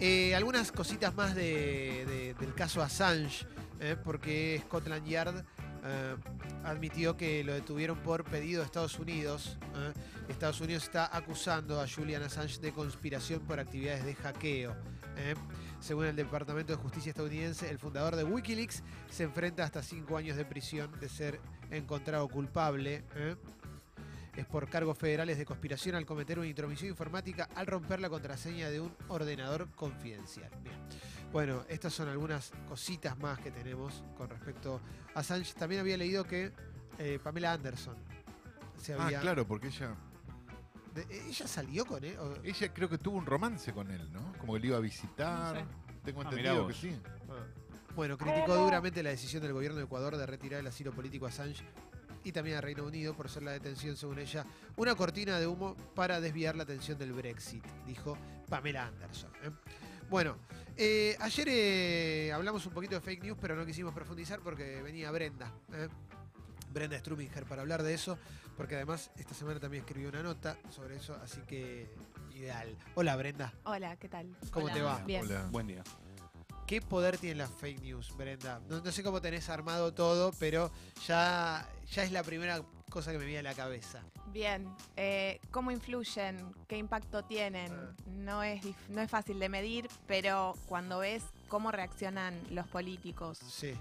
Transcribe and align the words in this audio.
Eh, 0.00 0.34
algunas 0.34 0.72
cositas 0.72 1.14
más 1.14 1.34
de- 1.34 2.04
de- 2.06 2.34
del 2.40 2.54
caso 2.54 2.82
Assange, 2.82 3.46
eh, 3.80 3.96
porque 4.02 4.60
Scotland 4.64 5.06
Yard 5.06 5.44
eh, 5.82 6.14
admitió 6.64 7.16
que 7.16 7.42
lo 7.42 7.54
detuvieron 7.54 7.98
por 7.98 8.24
pedido 8.24 8.60
de 8.60 8.66
Estados 8.66 8.98
Unidos. 8.98 9.56
Estados 10.28 10.60
Unidos 10.60 10.84
está 10.84 11.14
acusando 11.16 11.80
a 11.80 11.88
Julian 11.88 12.22
Assange 12.22 12.60
de 12.60 12.72
conspiración 12.72 13.40
por 13.40 13.58
actividades 13.60 14.04
de 14.04 14.14
hackeo. 14.14 14.76
Según 15.80 16.04
el 16.04 16.16
Departamento 16.16 16.74
de 16.74 16.78
Justicia 16.82 17.10
estadounidense, 17.10 17.70
el 17.70 17.78
fundador 17.78 18.14
de 18.16 18.24
Wikileaks 18.24 18.82
se 19.10 19.22
enfrenta 19.24 19.64
hasta 19.64 19.82
cinco 19.82 20.18
años 20.18 20.36
de 20.36 20.44
prisión 20.44 20.90
de 21.00 21.08
ser 21.08 21.40
encontrado 21.70 22.28
culpable. 22.28 23.02
Eh. 24.40 24.42
Es 24.42 24.46
por 24.46 24.68
cargos 24.68 24.96
federales 24.98 25.38
de 25.38 25.44
conspiración 25.44 25.94
al 25.96 26.06
cometer 26.06 26.38
una 26.38 26.48
intromisión 26.48 26.90
informática 26.90 27.48
al 27.54 27.66
romper 27.66 28.00
la 28.00 28.08
contraseña 28.08 28.70
de 28.70 28.80
un 28.80 28.94
ordenador 29.08 29.68
confidencial. 29.72 30.50
Bien. 30.62 30.76
Bueno, 31.32 31.64
estas 31.68 31.92
son 31.92 32.08
algunas 32.08 32.50
cositas 32.68 33.16
más 33.18 33.38
que 33.38 33.50
tenemos 33.50 34.02
con 34.16 34.28
respecto 34.28 34.80
a 35.14 35.20
Assange. 35.20 35.54
También 35.54 35.80
había 35.80 35.96
leído 35.96 36.24
que 36.24 36.52
eh, 36.98 37.18
Pamela 37.22 37.52
Anderson 37.52 37.96
se 38.76 38.94
Ah, 38.94 39.04
había. 39.06 39.20
claro, 39.20 39.46
porque 39.46 39.68
ella, 39.68 39.94
de- 40.94 41.06
¿Ella 41.28 41.46
salió 41.46 41.84
con 41.86 42.02
él? 42.02 42.16
o- 42.18 42.34
ella 42.42 42.72
creo 42.74 42.88
que 42.88 42.98
tuvo 42.98 43.16
un 43.16 43.26
romance 43.26 43.72
con 43.72 43.90
él, 43.90 44.10
¿no? 44.12 44.32
Como 44.38 44.54
que 44.54 44.60
le 44.60 44.66
iba 44.68 44.76
a 44.76 44.80
visitar. 44.80 45.54
No 45.54 45.60
sé. 45.60 45.66
Tengo 46.04 46.20
Ah, 46.22 46.24
entendido 46.24 46.66
que 46.66 46.74
sí. 46.74 46.96
Bueno, 47.94 48.16
criticó 48.16 48.54
duramente 48.56 49.02
la 49.02 49.10
decisión 49.10 49.42
del 49.42 49.52
gobierno 49.52 49.76
de 49.78 49.84
Ecuador 49.84 50.16
de 50.16 50.24
retirar 50.24 50.60
el 50.60 50.66
asilo 50.66 50.92
político 50.92 51.26
a 51.26 51.28
Assange 51.28 51.62
y 52.24 52.32
también 52.32 52.56
a 52.56 52.60
Reino 52.60 52.84
Unido 52.84 53.14
por 53.14 53.28
ser 53.28 53.42
la 53.42 53.52
detención, 53.52 53.96
según 53.96 54.18
ella, 54.18 54.44
una 54.76 54.94
cortina 54.94 55.38
de 55.38 55.46
humo 55.46 55.76
para 55.94 56.20
desviar 56.20 56.56
la 56.56 56.64
atención 56.64 56.98
del 56.98 57.12
Brexit, 57.12 57.64
dijo 57.86 58.16
Pamela 58.48 58.86
Anderson. 58.86 59.30
¿eh? 59.42 59.50
Bueno, 60.08 60.36
eh, 60.76 61.16
ayer 61.20 61.48
eh, 61.48 62.32
hablamos 62.32 62.66
un 62.66 62.72
poquito 62.72 62.96
de 62.96 63.00
fake 63.00 63.22
news, 63.22 63.38
pero 63.40 63.54
no 63.54 63.64
quisimos 63.64 63.94
profundizar 63.94 64.40
porque 64.40 64.82
venía 64.82 65.10
Brenda. 65.10 65.52
¿eh? 65.72 65.88
Brenda 66.72 66.98
Struminger 66.98 67.44
para 67.44 67.62
hablar 67.62 67.82
de 67.82 67.94
eso, 67.94 68.18
porque 68.56 68.76
además 68.76 69.10
esta 69.16 69.34
semana 69.34 69.60
también 69.60 69.82
escribió 69.84 70.08
una 70.08 70.22
nota 70.22 70.56
sobre 70.68 70.96
eso, 70.96 71.14
así 71.22 71.40
que 71.42 71.90
ideal. 72.34 72.76
Hola 72.94 73.16
Brenda, 73.16 73.52
Hola, 73.64 73.96
¿qué 73.96 74.08
tal? 74.08 74.36
¿cómo 74.52 74.66
Hola. 74.66 74.74
te 74.74 74.82
va? 74.82 75.04
Bien. 75.04 75.24
Hola. 75.24 75.48
Buen 75.50 75.66
día. 75.66 75.82
¿Qué 76.70 76.80
poder 76.80 77.18
tienen 77.18 77.38
las 77.38 77.50
fake 77.50 77.82
news, 77.82 78.16
Brenda? 78.16 78.60
No, 78.68 78.80
no 78.80 78.92
sé 78.92 79.02
cómo 79.02 79.20
tenés 79.20 79.48
armado 79.48 79.92
todo, 79.92 80.30
pero 80.38 80.70
ya, 81.04 81.68
ya 81.90 82.04
es 82.04 82.12
la 82.12 82.22
primera 82.22 82.62
cosa 82.88 83.10
que 83.10 83.18
me 83.18 83.24
viene 83.24 83.40
a 83.40 83.42
la 83.42 83.54
cabeza. 83.54 84.04
Bien, 84.26 84.72
eh, 84.96 85.40
¿cómo 85.50 85.72
influyen? 85.72 86.54
¿Qué 86.68 86.78
impacto 86.78 87.24
tienen? 87.24 87.72
Ah. 87.72 87.92
No 88.06 88.44
es, 88.44 88.62
no 88.88 89.00
es 89.02 89.10
fácil 89.10 89.40
de 89.40 89.48
medir, 89.48 89.88
pero 90.06 90.54
cuando 90.66 91.00
ves 91.00 91.24
cómo 91.48 91.72
reaccionan 91.72 92.40
los 92.50 92.68
políticos 92.68 93.38
Sí. 93.38 93.74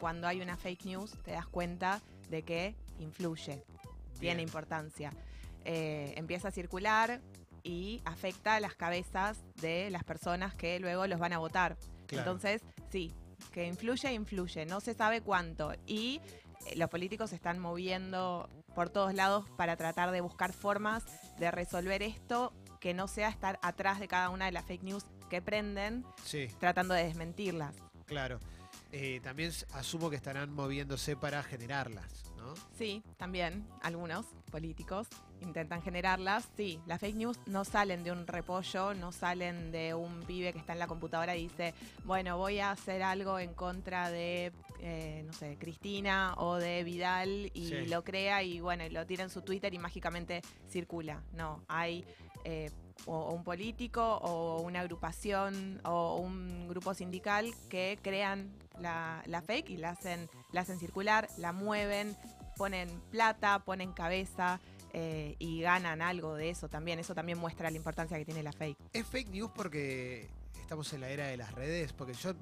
cuando 0.00 0.26
hay 0.26 0.40
una 0.40 0.56
fake 0.56 0.86
news, 0.86 1.12
te 1.22 1.30
das 1.30 1.46
cuenta 1.46 2.02
de 2.30 2.42
que 2.42 2.74
influye, 2.98 3.62
tiene 4.18 4.42
importancia. 4.42 5.12
Eh, 5.64 6.14
empieza 6.16 6.48
a 6.48 6.50
circular 6.50 7.20
y 7.62 8.02
afecta 8.04 8.56
a 8.56 8.60
las 8.60 8.74
cabezas 8.74 9.38
de 9.60 9.88
las 9.90 10.02
personas 10.02 10.52
que 10.56 10.80
luego 10.80 11.06
los 11.06 11.20
van 11.20 11.32
a 11.32 11.38
votar. 11.38 11.76
Claro. 12.06 12.30
Entonces, 12.32 12.62
sí, 12.90 13.12
que 13.52 13.66
influye, 13.66 14.12
influye, 14.12 14.66
no 14.66 14.80
se 14.80 14.94
sabe 14.94 15.20
cuánto. 15.20 15.72
Y 15.86 16.20
eh, 16.66 16.76
los 16.76 16.88
políticos 16.90 17.30
se 17.30 17.36
están 17.36 17.58
moviendo 17.58 18.48
por 18.74 18.90
todos 18.90 19.14
lados 19.14 19.48
para 19.56 19.76
tratar 19.76 20.10
de 20.10 20.20
buscar 20.20 20.52
formas 20.52 21.04
de 21.38 21.50
resolver 21.50 22.02
esto 22.02 22.52
que 22.80 22.94
no 22.94 23.08
sea 23.08 23.28
estar 23.28 23.58
atrás 23.62 24.00
de 24.00 24.08
cada 24.08 24.30
una 24.30 24.46
de 24.46 24.52
las 24.52 24.64
fake 24.64 24.82
news 24.82 25.04
que 25.30 25.40
prenden, 25.40 26.04
Sí, 26.24 26.48
tratando 26.60 26.94
de 26.94 27.04
desmentirlas. 27.04 27.74
claro. 28.06 28.38
Eh, 28.92 29.20
también 29.24 29.50
asumo 29.72 30.08
que 30.08 30.14
estarán 30.14 30.52
moviéndose 30.52 31.16
para 31.16 31.42
generarlas, 31.42 32.22
¿no? 32.44 32.54
Sí, 32.76 33.02
también 33.16 33.66
algunos 33.82 34.26
políticos 34.50 35.08
intentan 35.40 35.82
generarlas. 35.82 36.48
Sí, 36.56 36.80
las 36.86 37.00
fake 37.00 37.16
news 37.16 37.38
no 37.46 37.64
salen 37.64 38.04
de 38.04 38.12
un 38.12 38.26
repollo, 38.26 38.94
no 38.94 39.12
salen 39.12 39.72
de 39.72 39.94
un 39.94 40.20
pibe 40.22 40.52
que 40.52 40.58
está 40.58 40.72
en 40.74 40.78
la 40.78 40.86
computadora 40.86 41.36
y 41.36 41.44
dice, 41.48 41.74
bueno, 42.04 42.36
voy 42.38 42.60
a 42.60 42.70
hacer 42.70 43.02
algo 43.02 43.38
en 43.38 43.52
contra 43.54 44.10
de, 44.10 44.52
eh, 44.80 45.22
no 45.26 45.32
sé, 45.32 45.56
Cristina 45.58 46.34
o 46.36 46.56
de 46.56 46.84
Vidal 46.84 47.50
y 47.54 47.68
Sí. 47.68 47.86
lo 47.86 48.04
crea 48.04 48.42
y 48.42 48.60
bueno, 48.60 48.84
lo 48.90 49.04
tira 49.06 49.24
en 49.24 49.30
su 49.30 49.42
Twitter 49.42 49.72
y 49.74 49.78
mágicamente 49.78 50.42
circula. 50.68 51.22
No, 51.32 51.62
hay... 51.68 52.04
eh, 52.44 52.70
o 53.06 53.32
un 53.32 53.42
político 53.42 54.18
o 54.22 54.60
una 54.62 54.80
agrupación 54.80 55.80
o 55.84 56.16
un 56.16 56.68
grupo 56.68 56.94
sindical 56.94 57.52
que 57.68 57.98
crean 58.00 58.50
la, 58.80 59.22
la 59.26 59.42
fake 59.42 59.70
y 59.70 59.76
la 59.76 59.90
hacen, 59.90 60.28
la 60.52 60.62
hacen 60.62 60.78
circular, 60.78 61.28
la 61.38 61.52
mueven, 61.52 62.16
ponen 62.56 62.88
plata, 63.10 63.60
ponen 63.60 63.92
cabeza 63.92 64.60
eh, 64.92 65.34
y 65.38 65.60
ganan 65.60 66.02
algo 66.02 66.34
de 66.34 66.50
eso 66.50 66.68
también. 66.68 66.98
Eso 66.98 67.14
también 67.14 67.38
muestra 67.38 67.70
la 67.70 67.76
importancia 67.76 68.16
que 68.16 68.24
tiene 68.24 68.42
la 68.42 68.52
fake. 68.52 68.78
¿Es 68.92 69.06
fake 69.06 69.30
news 69.30 69.50
porque 69.54 70.28
estamos 70.60 70.92
en 70.92 71.00
la 71.00 71.08
era 71.08 71.26
de 71.26 71.36
las 71.36 71.52
redes? 71.52 71.92
Porque 71.92 72.14
yo, 72.14 72.32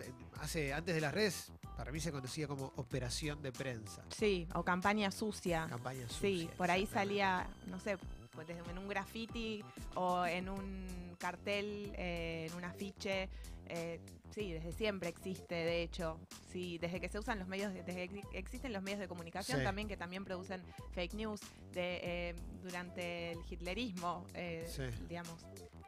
hace, 0.40 0.72
antes 0.72 0.94
de 0.94 1.00
las 1.00 1.14
redes, 1.14 1.52
para 1.76 1.90
mí 1.90 2.00
se 2.00 2.12
conocía 2.12 2.46
como 2.46 2.72
operación 2.76 3.42
de 3.42 3.52
prensa. 3.52 4.04
Sí, 4.16 4.46
o 4.54 4.62
campaña 4.64 5.10
sucia. 5.10 5.66
Campaña 5.68 6.06
sucia. 6.08 6.20
Sí, 6.20 6.50
por 6.56 6.70
ahí 6.70 6.86
salía, 6.86 7.48
no 7.66 7.80
sé, 7.80 7.96
pues 8.32 8.48
en 8.48 8.78
un 8.78 8.88
graffiti 8.88 9.64
o 9.94 10.24
en 10.26 10.48
un 10.48 11.16
cartel, 11.18 11.92
eh, 11.96 12.48
en 12.50 12.56
un 12.56 12.64
afiche. 12.64 13.28
Eh, 13.68 14.00
sí, 14.34 14.52
desde 14.52 14.72
siempre 14.72 15.08
existe, 15.08 15.54
de 15.54 15.82
hecho. 15.82 16.18
Sí, 16.52 16.78
desde 16.78 17.00
que 17.00 17.08
se 17.08 17.18
usan 17.18 17.38
los 17.38 17.48
medios, 17.48 17.72
de- 17.72 17.82
desde 17.82 18.08
que 18.08 18.22
existen 18.38 18.72
los 18.72 18.82
medios 18.82 19.00
de 19.00 19.08
comunicación 19.08 19.58
Sí. 19.58 19.64
también 19.64 19.88
que 19.88 19.96
también 19.96 20.24
producen 20.24 20.62
fake 20.92 21.14
news. 21.14 21.40
De, 21.72 22.00
eh, 22.02 22.34
durante 22.62 23.32
el 23.32 23.38
hitlerismo, 23.48 24.26
eh, 24.34 24.66
Sí. 24.68 24.82
digamos, 25.08 25.46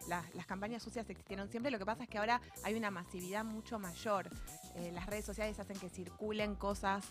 las, 0.08 0.34
las 0.34 0.46
campañas 0.46 0.82
sucias 0.82 1.08
existieron 1.10 1.48
siempre. 1.50 1.70
Lo 1.70 1.78
que 1.78 1.84
pasa 1.86 2.04
es 2.04 2.08
que 2.08 2.18
ahora 2.18 2.40
hay 2.62 2.74
una 2.74 2.90
masividad 2.90 3.44
mucho 3.44 3.78
mayor. 3.78 4.30
Las 4.92 5.06
redes 5.06 5.24
sociales 5.24 5.58
hacen 5.58 5.78
que 5.78 5.88
circulen 5.88 6.54
cosas 6.56 7.04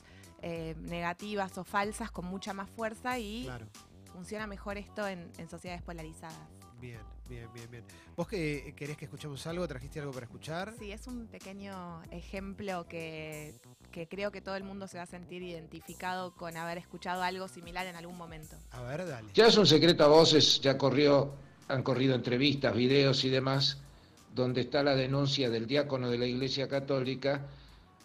negativas 0.77 1.57
o 1.57 1.63
falsas 1.63 2.11
con 2.11 2.25
mucha 2.25 2.53
más 2.53 2.69
fuerza 2.69 3.17
y 3.19 3.43
Claro. 3.45 3.67
funciona 4.11 4.45
mejor 4.47 4.77
esto 4.77 5.07
en, 5.07 5.31
en 5.37 5.49
sociedades 5.49 5.81
polarizadas. 5.83 6.37
Bien, 6.83 6.99
bien, 7.29 7.47
bien, 7.53 7.71
bien. 7.71 7.83
¿Vos 8.17 8.27
que 8.27 8.73
querés 8.75 8.97
que 8.97 9.05
escuchemos 9.05 9.47
algo? 9.47 9.65
¿Trajiste 9.65 10.01
algo 10.01 10.11
para 10.11 10.25
escuchar? 10.25 10.73
Sí, 10.77 10.91
es 10.91 11.07
un 11.07 11.27
pequeño 11.27 12.03
ejemplo 12.11 12.85
que, 12.89 13.55
que 13.89 14.09
creo 14.09 14.33
que 14.33 14.41
todo 14.41 14.57
el 14.57 14.65
mundo 14.65 14.89
se 14.89 14.97
va 14.97 15.03
a 15.03 15.05
sentir 15.05 15.41
identificado 15.43 16.35
con 16.35 16.57
haber 16.57 16.77
escuchado 16.77 17.23
algo 17.23 17.47
similar 17.47 17.87
en 17.87 17.95
algún 17.95 18.17
momento. 18.17 18.57
A 18.71 18.81
ver, 18.81 19.07
dale. 19.07 19.29
Ya 19.33 19.47
es 19.47 19.55
un 19.55 19.65
secreto 19.65 20.03
a 20.03 20.07
voces, 20.07 20.59
ya 20.59 20.77
corrió, 20.77 21.33
han 21.69 21.83
corrido 21.83 22.15
entrevistas, 22.15 22.75
videos 22.75 23.23
y 23.23 23.29
demás, 23.29 23.77
donde 24.35 24.59
está 24.59 24.83
la 24.83 24.93
denuncia 24.93 25.49
del 25.49 25.65
diácono 25.65 26.09
de 26.09 26.17
la 26.17 26.25
Iglesia 26.25 26.67
Católica 26.67 27.47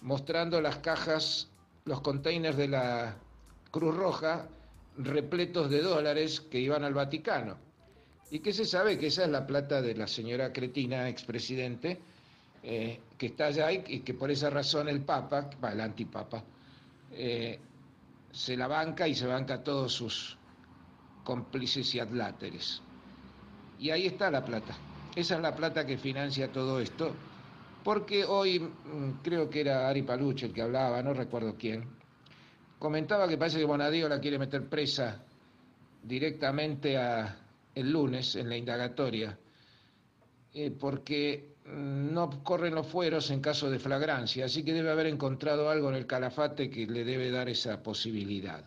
mostrando 0.03 0.61
las 0.61 0.77
cajas, 0.77 1.49
los 1.85 2.01
containers 2.01 2.57
de 2.57 2.69
la 2.69 3.17
Cruz 3.73 3.97
Roja 3.97 4.47
repletos 4.97 5.69
de 5.69 5.83
dólares 5.83 6.41
que 6.41 6.61
iban 6.61 6.85
al 6.85 6.95
Vaticano. 6.95 7.68
Y 8.31 8.41
que 8.41 8.53
se 8.53 8.65
sabe 8.65 8.99
que 8.99 9.07
esa 9.07 9.25
es 9.25 9.31
la 9.31 9.47
plata 9.47 9.81
de 9.81 9.95
la 9.95 10.07
señora 10.07 10.53
Cretina, 10.53 11.09
expresidente, 11.09 11.99
eh, 12.63 13.01
que 13.17 13.27
está 13.27 13.47
allá 13.47 13.73
y, 13.73 14.01
que 14.01 14.15
por 14.15 14.31
esa 14.31 14.51
razón 14.51 14.89
el 14.89 15.01
Papa, 15.01 15.49
el 15.73 15.81
antipapa, 15.81 16.43
eh, 17.13 17.59
se 18.31 18.57
la 18.57 18.69
banca 18.69 19.09
y 19.09 19.15
se 19.15 19.27
banca 19.27 19.55
a 19.55 19.63
todos 19.63 19.93
sus 19.93 20.37
cómplices 21.25 21.95
y 21.95 22.01
adláteres. 22.01 22.83
Y 23.79 23.91
ahí 23.91 24.07
está 24.07 24.31
la 24.31 24.45
plata. 24.45 24.77
Esa 25.15 25.37
es 25.37 25.41
la 25.41 25.55
plata 25.55 25.87
que 25.87 25.97
financia 25.97 26.53
todo 26.53 26.81
esto. 26.81 27.15
Porque 27.83 28.25
hoy, 28.25 28.61
mm, 28.61 29.23
creo 29.23 29.49
que 29.49 29.61
era 29.61 29.89
Ari 29.89 30.03
Paluche 30.03 30.47
el 30.47 30.53
que 30.53 30.63
hablaba, 30.63 31.03
no 31.03 31.15
recuerdo 31.15 31.57
quién, 31.59 31.89
comentaba 32.79 33.27
que 33.27 33.39
parece 33.39 33.59
que 33.59 33.65
Bonadío 33.65 34.09
la 34.09 34.21
quiere 34.21 34.39
meter 34.39 34.69
presa 34.69 35.23
directamente 36.03 36.97
a, 36.99 37.48
el 37.79 37.93
lunes 37.93 38.35
en 38.37 38.49
la 38.49 38.57
indagatoria, 38.57 39.39
eh, 40.53 40.71
porque 40.71 41.55
mm, 41.65 42.13
no 42.13 42.43
corren 42.43 42.75
los 42.75 42.87
fueros 42.87 43.31
en 43.31 43.41
caso 43.41 43.71
de 43.71 43.79
flagrancia, 43.79 44.47
así 44.47 44.65
que 44.65 44.73
debe 44.73 44.91
haber 44.91 45.07
encontrado 45.07 45.71
algo 45.71 45.89
en 45.89 45.95
el 45.95 46.07
calafate 46.07 46.71
que 46.71 46.87
le 46.87 47.05
debe 47.05 47.31
dar 47.31 47.49
esa 47.49 47.83
posibilidad. 47.83 48.65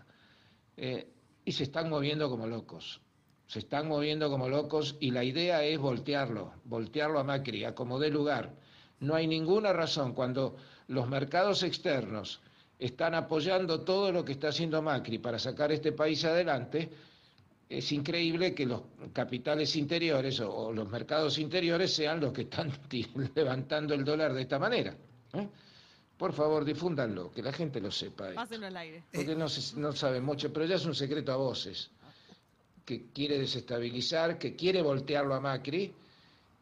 Eh, 0.78 1.08
y 1.44 1.52
se 1.52 1.64
están 1.64 1.90
moviendo 1.90 2.30
como 2.30 2.48
locos, 2.48 3.02
se 3.48 3.60
están 3.60 3.88
moviendo 3.88 4.30
como 4.30 4.48
locos 4.48 4.96
y 5.00 5.12
la 5.12 5.24
idea 5.24 5.64
es 5.64 5.78
voltearlo, 5.78 6.54
voltearlo 6.64 7.20
a 7.20 7.24
Macri, 7.24 7.66
a 7.66 7.76
como 7.76 8.00
dé 8.00 8.10
lugar. 8.10 8.56
No 9.00 9.16
hay 9.16 9.28
ninguna 9.28 9.74
razón 9.74 10.14
cuando 10.14 10.56
los 10.88 11.10
mercados 11.10 11.64
externos 11.64 12.42
están 12.80 13.16
apoyando 13.16 13.82
todo 13.82 14.12
lo 14.12 14.24
que 14.24 14.32
está 14.32 14.50
haciendo 14.50 14.82
Macri 14.82 15.18
para 15.18 15.38
sacar 15.38 15.72
este 15.72 15.92
país 15.92 16.24
adelante, 16.24 16.90
es 17.78 17.92
increíble 17.92 18.54
que 18.54 18.66
los 18.66 18.82
capitales 19.14 19.76
interiores 19.76 20.40
o, 20.42 20.54
o 20.54 20.74
los 20.74 20.90
mercados 20.90 21.38
interiores 21.38 21.94
sean 21.94 22.20
los 22.20 22.34
que 22.34 22.42
están 22.42 22.72
levantando 23.36 23.94
el 23.94 24.04
dólar 24.04 24.34
de 24.34 24.42
esta 24.42 24.60
manera. 24.60 24.96
¿eh? 25.34 25.48
Por 26.18 26.34
favor, 26.34 26.64
difúndanlo, 26.66 27.32
que 27.32 27.42
la 27.42 27.52
gente 27.54 27.80
lo 27.80 27.90
sepa. 27.90 28.26
esto. 28.30 28.36
Pásenlo 28.36 28.68
al 28.68 28.78
aire. 28.78 29.04
Porque 29.12 29.36
no, 29.36 29.50
se, 29.50 29.80
no 29.80 29.92
sabe 29.94 30.22
mucho, 30.22 30.52
pero 30.54 30.66
ya 30.66 30.76
es 30.76 30.86
un 30.86 30.94
secreto 30.94 31.32
a 31.32 31.38
voces. 31.38 31.90
Que 32.86 33.06
quiere 33.14 33.40
desestabilizar, 33.40 34.38
que 34.38 34.56
quiere 34.56 34.82
voltearlo 34.82 35.34
a 35.34 35.40
Macri 35.40 35.94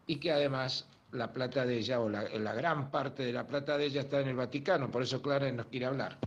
y 0.07 0.15
que 0.17 0.31
además 0.31 0.85
la 1.11 1.33
plata 1.33 1.65
de 1.65 1.77
ella, 1.77 1.99
o 1.99 2.07
la, 2.07 2.23
la 2.29 2.53
gran 2.53 2.91
parte 2.91 3.23
de 3.23 3.33
la 3.33 3.47
plata 3.47 3.77
de 3.77 3.85
ella 3.85 4.01
está 4.01 4.19
en 4.21 4.27
el 4.29 4.35
Vaticano. 4.35 4.89
Por 4.91 5.01
eso 5.03 5.21
Clara 5.21 5.51
nos 5.51 5.65
quiere 5.65 5.87
hablar. 5.87 6.17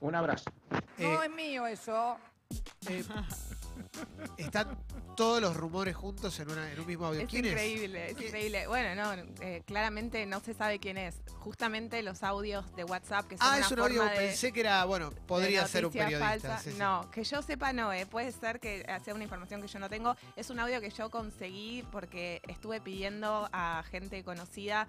Un 0.00 0.14
abrazo. 0.14 0.50
Eh, 0.98 1.02
No 1.02 1.22
es 1.22 1.30
mío 1.30 1.66
eso. 1.66 2.16
Eh, 2.88 3.04
están 4.38 4.78
todos 5.16 5.40
los 5.42 5.56
rumores 5.56 5.94
juntos 5.94 6.38
en, 6.40 6.50
una, 6.50 6.72
en 6.72 6.80
un 6.80 6.86
mismo 6.86 7.06
audio. 7.06 7.20
Es 7.20 7.28
¿Quién 7.28 7.44
increíble, 7.44 8.10
es 8.10 8.16
¿Qué? 8.16 8.26
increíble. 8.26 8.66
Bueno, 8.66 8.94
no, 9.14 9.22
eh, 9.40 9.62
claramente 9.66 10.24
no 10.26 10.40
se 10.40 10.54
sabe 10.54 10.78
quién 10.78 10.96
es. 10.98 11.20
Justamente 11.38 12.02
los 12.02 12.22
audios 12.22 12.74
de 12.74 12.84
WhatsApp 12.84 13.26
que 13.28 13.36
son 13.36 13.46
Ah, 13.46 13.56
una 13.56 13.66
es 13.66 13.72
un 13.72 13.80
audio, 13.80 14.02
de- 14.04 14.10
pensé 14.16 14.52
que 14.52 14.60
era, 14.60 14.84
bueno, 14.86 15.10
podría 15.26 15.66
ser 15.66 15.84
un 15.86 15.92
periodista. 15.92 16.26
falsa. 16.28 16.58
sí, 16.58 16.72
sí. 16.72 16.76
No, 16.78 17.10
que 17.10 17.24
yo 17.24 17.42
sepa 17.42 17.72
no, 17.72 17.92
eh. 17.92 18.06
puede 18.06 18.32
ser 18.32 18.58
que 18.60 18.84
sea 19.04 19.14
una 19.14 19.24
información 19.24 19.60
que 19.60 19.68
yo 19.68 19.78
no 19.78 19.88
tengo. 19.90 20.16
Es 20.36 20.48
un 20.50 20.58
audio 20.58 20.80
que 20.80 20.90
yo 20.90 21.10
conseguí 21.10 21.84
porque 21.92 22.40
estuve 22.48 22.80
pidiendo 22.80 23.48
a 23.52 23.82
gente 23.90 24.24
conocida 24.24 24.86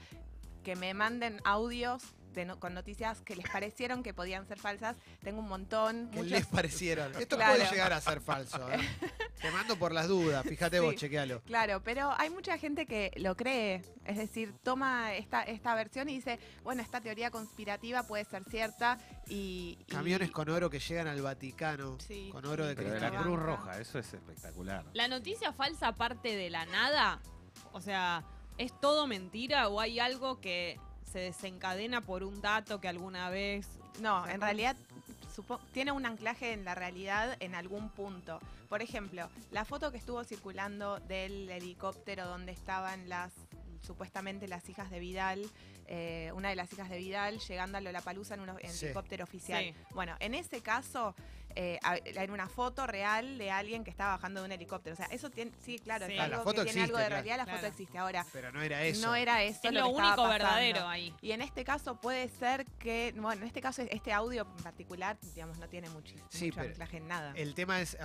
que 0.63 0.75
me 0.77 0.93
manden 0.93 1.41
audios 1.43 2.01
de 2.33 2.45
no- 2.45 2.59
con 2.59 2.73
noticias 2.73 3.21
que 3.21 3.35
les 3.35 3.47
parecieron 3.49 4.03
que 4.03 4.13
podían 4.13 4.47
ser 4.47 4.59
falsas. 4.59 4.95
Tengo 5.23 5.39
un 5.39 5.47
montón, 5.47 6.09
Que 6.11 6.17
muchos- 6.17 6.31
les 6.31 6.45
parecieron. 6.45 7.11
Esto 7.19 7.35
Claro. 7.37 7.55
puede 7.55 7.69
llegar 7.69 7.93
a 7.93 8.01
ser 8.01 8.21
falso. 8.21 8.69
¿eh? 8.71 8.77
Te 9.41 9.51
mando 9.51 9.77
por 9.77 9.91
las 9.91 10.07
dudas, 10.07 10.45
fíjate 10.47 10.79
vos, 10.79 10.95
chequealo. 10.95 11.41
Claro, 11.41 11.81
pero 11.83 12.11
hay 12.17 12.29
mucha 12.29 12.57
gente 12.57 12.85
que 12.85 13.11
lo 13.17 13.35
cree, 13.35 13.81
es 14.05 14.17
decir, 14.17 14.53
toma 14.63 15.13
esta, 15.15 15.43
esta 15.43 15.75
versión 15.75 16.07
y 16.09 16.15
dice, 16.15 16.39
bueno, 16.63 16.81
esta 16.81 17.01
teoría 17.01 17.29
conspirativa 17.29 18.03
puede 18.03 18.23
ser 18.25 18.43
cierta 18.45 18.97
y... 19.27 19.77
y- 19.79 19.91
Camiones 19.91 20.31
con 20.31 20.49
oro 20.49 20.69
que 20.69 20.79
llegan 20.79 21.07
al 21.07 21.21
Vaticano. 21.21 21.97
Sí. 21.99 22.29
Con 22.31 22.45
oro 22.45 22.65
de 22.65 22.75
Pero 22.75 22.91
de 22.93 22.99
la 22.99 23.11
Cruz. 23.11 23.39
Roja, 23.39 23.79
eso 23.79 23.99
es 23.99 24.13
espectacular. 24.13 24.85
¿La 24.93 25.07
noticia 25.07 25.51
falsa 25.53 25.91
parte 25.93 26.35
de 26.35 26.49
la 26.49 26.65
nada? 26.65 27.19
O 27.73 27.81
sea, 27.81 28.23
¿es 28.57 28.71
todo 28.79 29.07
mentira 29.07 29.67
o 29.67 29.79
hay 29.81 29.99
algo 29.99 30.39
que 30.39 30.79
se 31.13 31.19
desencadena 31.19 32.01
por 32.01 32.23
un 32.23 32.41
dato 32.41 32.81
que 32.81 32.87
alguna 32.87 33.29
vez... 33.29 33.67
No, 34.01 34.27
en 34.27 34.41
realidad 34.41 34.75
supo- 35.35 35.59
tiene 35.71 35.91
un 35.91 36.07
anclaje 36.07 36.53
en 36.53 36.65
la 36.65 36.73
realidad 36.73 37.37
en 37.39 37.53
algún 37.53 37.89
punto. 37.89 38.39
Por 38.67 38.81
ejemplo, 38.81 39.29
la 39.51 39.63
foto 39.63 39.91
que 39.91 39.99
estuvo 39.99 40.23
circulando 40.23 40.99
del 41.01 41.47
helicóptero 41.51 42.25
donde 42.27 42.51
estaban 42.51 43.07
las 43.09 43.31
supuestamente 43.85 44.47
las 44.47 44.67
hijas 44.69 44.89
de 44.89 44.99
Vidal, 44.99 45.45
eh, 45.95 46.31
una 46.33 46.49
de 46.49 46.55
las 46.55 46.73
hijas 46.73 46.89
de 46.89 46.97
Vidal 46.97 47.37
llegando 47.39 47.77
a 47.77 47.81
Lollapalooza 47.81 48.33
en 48.33 48.39
un 48.39 48.49
en 48.49 48.71
Sí. 48.73 48.85
helicóptero 48.85 49.23
oficial. 49.25 49.63
Sí. 49.63 49.75
Bueno, 49.93 50.15
en 50.19 50.33
ese 50.33 50.61
caso 50.61 51.13
eh, 51.55 51.77
a- 51.83 51.97
era 51.97 52.33
una 52.33 52.47
foto 52.49 52.87
real 52.87 53.37
de 53.37 53.51
alguien 53.51 53.83
que 53.83 53.91
estaba 53.91 54.13
bajando 54.15 54.39
de 54.41 54.47
un 54.47 54.51
helicóptero. 54.53 54.95
O 54.95 54.97
sea, 54.97 55.05
eso 55.11 55.29
tiene, 55.29 55.51
sí, 55.63 55.77
claro, 55.77 56.07
Sí. 56.07 56.13
es 56.15 56.19
algo 56.19 56.37
la 56.37 56.43
foto 56.43 56.63
que 56.65 56.71
tiene 56.71 56.81
algo 56.85 56.97
de 56.97 57.03
claro. 57.03 57.13
realidad, 57.13 57.37
la 57.37 57.43
Claro. 57.43 57.59
foto 57.59 57.67
existe. 57.69 57.97
Ahora, 57.99 58.25
Pero 58.33 58.51
no 58.51 58.59
era 58.63 58.81
eso. 58.83 59.05
no 59.05 59.13
era 59.13 59.43
eso. 59.43 59.59
Es 59.61 59.71
lo, 59.71 59.83
que 59.83 59.93
único 59.93 60.27
verdadero 60.27 60.87
ahí. 60.87 61.13
Y 61.21 61.31
en 61.31 61.43
este 61.43 61.63
caso 61.63 62.01
puede 62.01 62.27
ser 62.27 62.65
que, 62.79 63.13
bueno, 63.17 63.43
en 63.43 63.47
este 63.47 63.61
caso 63.61 63.83
este 63.83 64.11
audio 64.11 64.47
en 64.57 64.63
particular, 64.63 65.15
digamos, 65.35 65.59
no 65.59 65.67
tiene 65.69 65.89
muchi- 65.91 66.15
Sí, 66.29 66.45
mucho 66.47 66.61
anclaje 66.61 66.97
en 66.97 67.07
nada. 67.07 67.33
El 67.35 67.53
tema 67.53 67.81
es, 67.81 67.95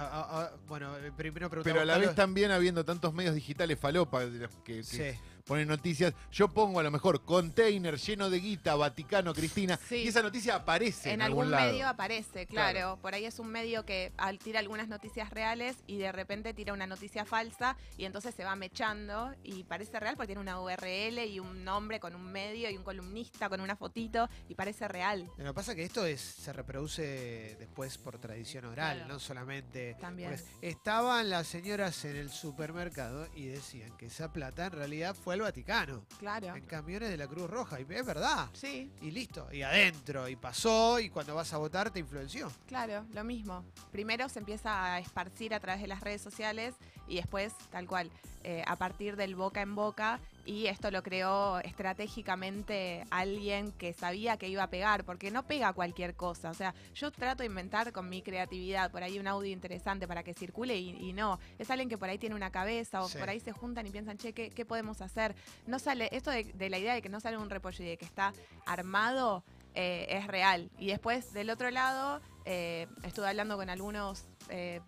bueno, 0.66 0.94
eh, 0.98 1.10
primero 1.16 1.48
Pero 1.48 1.80
a 1.80 1.84
la 1.86 1.96
vez 1.96 2.14
también 2.14 2.50
habiendo 2.50 2.84
tantos 2.84 3.14
medios 3.14 3.34
digitales 3.34 3.78
falopa 3.80 4.24
que 4.62 4.82
Sí. 4.82 4.98
Ponen 5.48 5.66
noticias, 5.66 6.12
yo 6.30 6.48
pongo 6.48 6.78
a 6.78 6.82
lo 6.84 6.90
mejor 6.90 7.24
container 7.24 7.96
lleno 7.98 8.30
de 8.30 8.38
guita, 8.38 8.76
Vaticano, 8.76 9.34
Cristina, 9.34 9.78
Sí. 9.88 9.96
y 10.04 10.08
esa 10.08 10.22
noticia 10.22 10.54
aparece 10.56 11.08
en, 11.08 11.14
en 11.16 11.22
algún 11.22 11.44
algún 11.46 11.50
lado. 11.52 11.72
medio 11.72 11.88
aparece, 11.88 12.46
claro. 12.46 12.68
Claro. 12.68 12.98
Por 13.00 13.14
ahí 13.14 13.24
es 13.24 13.38
un 13.38 13.48
medio 13.48 13.84
que 13.86 14.12
al- 14.18 14.38
tira 14.38 14.60
algunas 14.60 14.88
noticias 14.88 15.30
reales 15.30 15.76
y 15.86 15.96
de 15.96 16.12
repente 16.12 16.52
tira 16.54 16.72
una 16.74 16.86
noticia 16.86 17.24
falsa 17.24 17.76
y 17.96 18.04
entonces 18.04 18.34
se 18.34 18.44
va 18.44 18.54
mechando 18.56 19.34
y 19.42 19.64
parece 19.64 19.98
real 19.98 20.16
porque 20.16 20.28
tiene 20.28 20.40
una 20.42 20.60
URL 20.60 21.24
y 21.26 21.40
un 21.40 21.64
nombre 21.64 21.98
con 21.98 22.14
un 22.14 22.30
medio 22.30 22.68
y 22.70 22.76
un 22.76 22.84
columnista 22.84 23.48
con 23.48 23.60
una 23.62 23.74
fotito 23.76 24.28
y 24.48 24.54
parece 24.54 24.86
real. 24.86 25.30
Lo 25.38 25.44
que 25.46 25.54
pasa 25.54 25.72
es 25.72 25.76
que 25.76 25.84
esto 25.84 26.04
es, 26.04 26.20
se 26.20 26.52
reproduce 26.52 27.56
después 27.58 27.96
por 27.96 28.18
tradición 28.18 28.66
oral, 28.66 28.98
Claro. 28.98 29.14
no 29.14 29.18
solamente. 29.18 29.94
También. 30.00 30.28
pues, 30.30 30.44
estaban 30.60 31.30
las 31.30 31.46
señoras 31.46 32.04
en 32.04 32.16
el 32.16 32.30
supermercado 32.30 33.26
y 33.34 33.46
decían 33.46 33.96
que 33.96 34.06
esa 34.06 34.32
plata 34.32 34.66
en 34.66 34.72
realidad 34.72 35.14
fue 35.14 35.37
al 35.38 35.50
Vaticano, 35.50 36.04
Claro. 36.18 36.54
en 36.54 36.64
camiones 36.66 37.10
de 37.10 37.16
la 37.16 37.26
Cruz 37.26 37.48
Roja. 37.48 37.80
Y 37.80 37.86
es 37.88 38.04
verdad. 38.06 38.48
Sí, 38.52 38.90
Y 39.02 39.10
listo. 39.10 39.48
Y 39.52 39.62
adentro. 39.62 40.28
Y 40.28 40.36
pasó. 40.36 40.98
Y 41.00 41.08
cuando 41.10 41.34
vas 41.34 41.52
a 41.52 41.58
votar 41.58 41.90
te 41.90 41.98
influenció. 42.00 42.50
Claro, 42.66 43.04
lo 43.12 43.24
mismo. 43.24 43.64
Primero 43.90 44.28
se 44.28 44.38
empieza 44.40 44.84
a 44.94 44.98
esparcir 44.98 45.54
a 45.54 45.60
través 45.60 45.80
de 45.82 45.88
las 45.88 46.00
redes 46.00 46.20
sociales 46.22 46.74
y 47.08 47.16
después, 47.16 47.52
tal 47.70 47.86
cual, 47.86 48.10
eh, 48.44 48.62
a 48.66 48.76
partir 48.76 49.16
del 49.16 49.34
boca 49.34 49.60
en 49.62 49.74
boca. 49.74 50.20
Y 50.46 50.66
esto 50.66 50.90
lo 50.90 51.02
creó 51.02 51.58
estratégicamente 51.60 53.04
alguien 53.10 53.70
que 53.72 53.92
sabía 53.92 54.38
que 54.38 54.48
iba 54.48 54.62
a 54.62 54.70
pegar, 54.70 55.04
porque 55.04 55.30
no 55.30 55.42
pega 55.42 55.74
cualquier 55.74 56.14
cosa. 56.14 56.48
O 56.50 56.54
sea, 56.54 56.74
yo 56.94 57.10
trato 57.10 57.42
de 57.42 57.46
inventar 57.48 57.92
con 57.92 58.08
mi 58.08 58.22
creatividad 58.22 58.90
por 58.90 59.02
ahí 59.02 59.18
un 59.18 59.26
audio 59.26 59.52
interesante 59.52 60.08
para 60.08 60.22
que 60.22 60.32
circule 60.32 60.76
y, 60.78 60.90
y 61.08 61.12
no. 61.12 61.38
Es 61.58 61.70
alguien 61.70 61.90
que 61.90 61.98
por 61.98 62.08
ahí 62.08 62.16
tiene 62.18 62.34
una 62.34 62.50
cabeza 62.50 63.02
o 63.02 63.08
Sí. 63.08 63.18
por 63.18 63.28
ahí 63.28 63.40
se 63.40 63.52
juntan 63.52 63.86
y 63.86 63.90
piensan, 63.90 64.16
che, 64.16 64.32
¿qué, 64.32 64.48
qué 64.48 64.64
podemos 64.64 65.02
hacer? 65.02 65.34
No 65.66 65.78
sale, 65.78 66.08
esto 66.12 66.30
de, 66.30 66.44
de 66.44 66.70
la 66.70 66.78
idea 66.78 66.94
de 66.94 67.02
que 67.02 67.10
no 67.10 67.20
sale 67.20 67.36
un 67.36 67.50
repollo 67.50 67.84
y 67.84 67.88
de 67.88 67.96
que 67.98 68.06
está 68.06 68.32
armado 68.64 69.44
eh, 69.74 70.06
es 70.08 70.26
real. 70.28 70.70
Y 70.78 70.86
después, 70.86 71.32
del 71.34 71.50
otro 71.50 71.70
lado, 71.70 72.22
eh, 72.46 72.86
estuve 73.02 73.28
hablando 73.28 73.56
con 73.58 73.68
algunos 73.68 74.24
eh, 74.48 74.80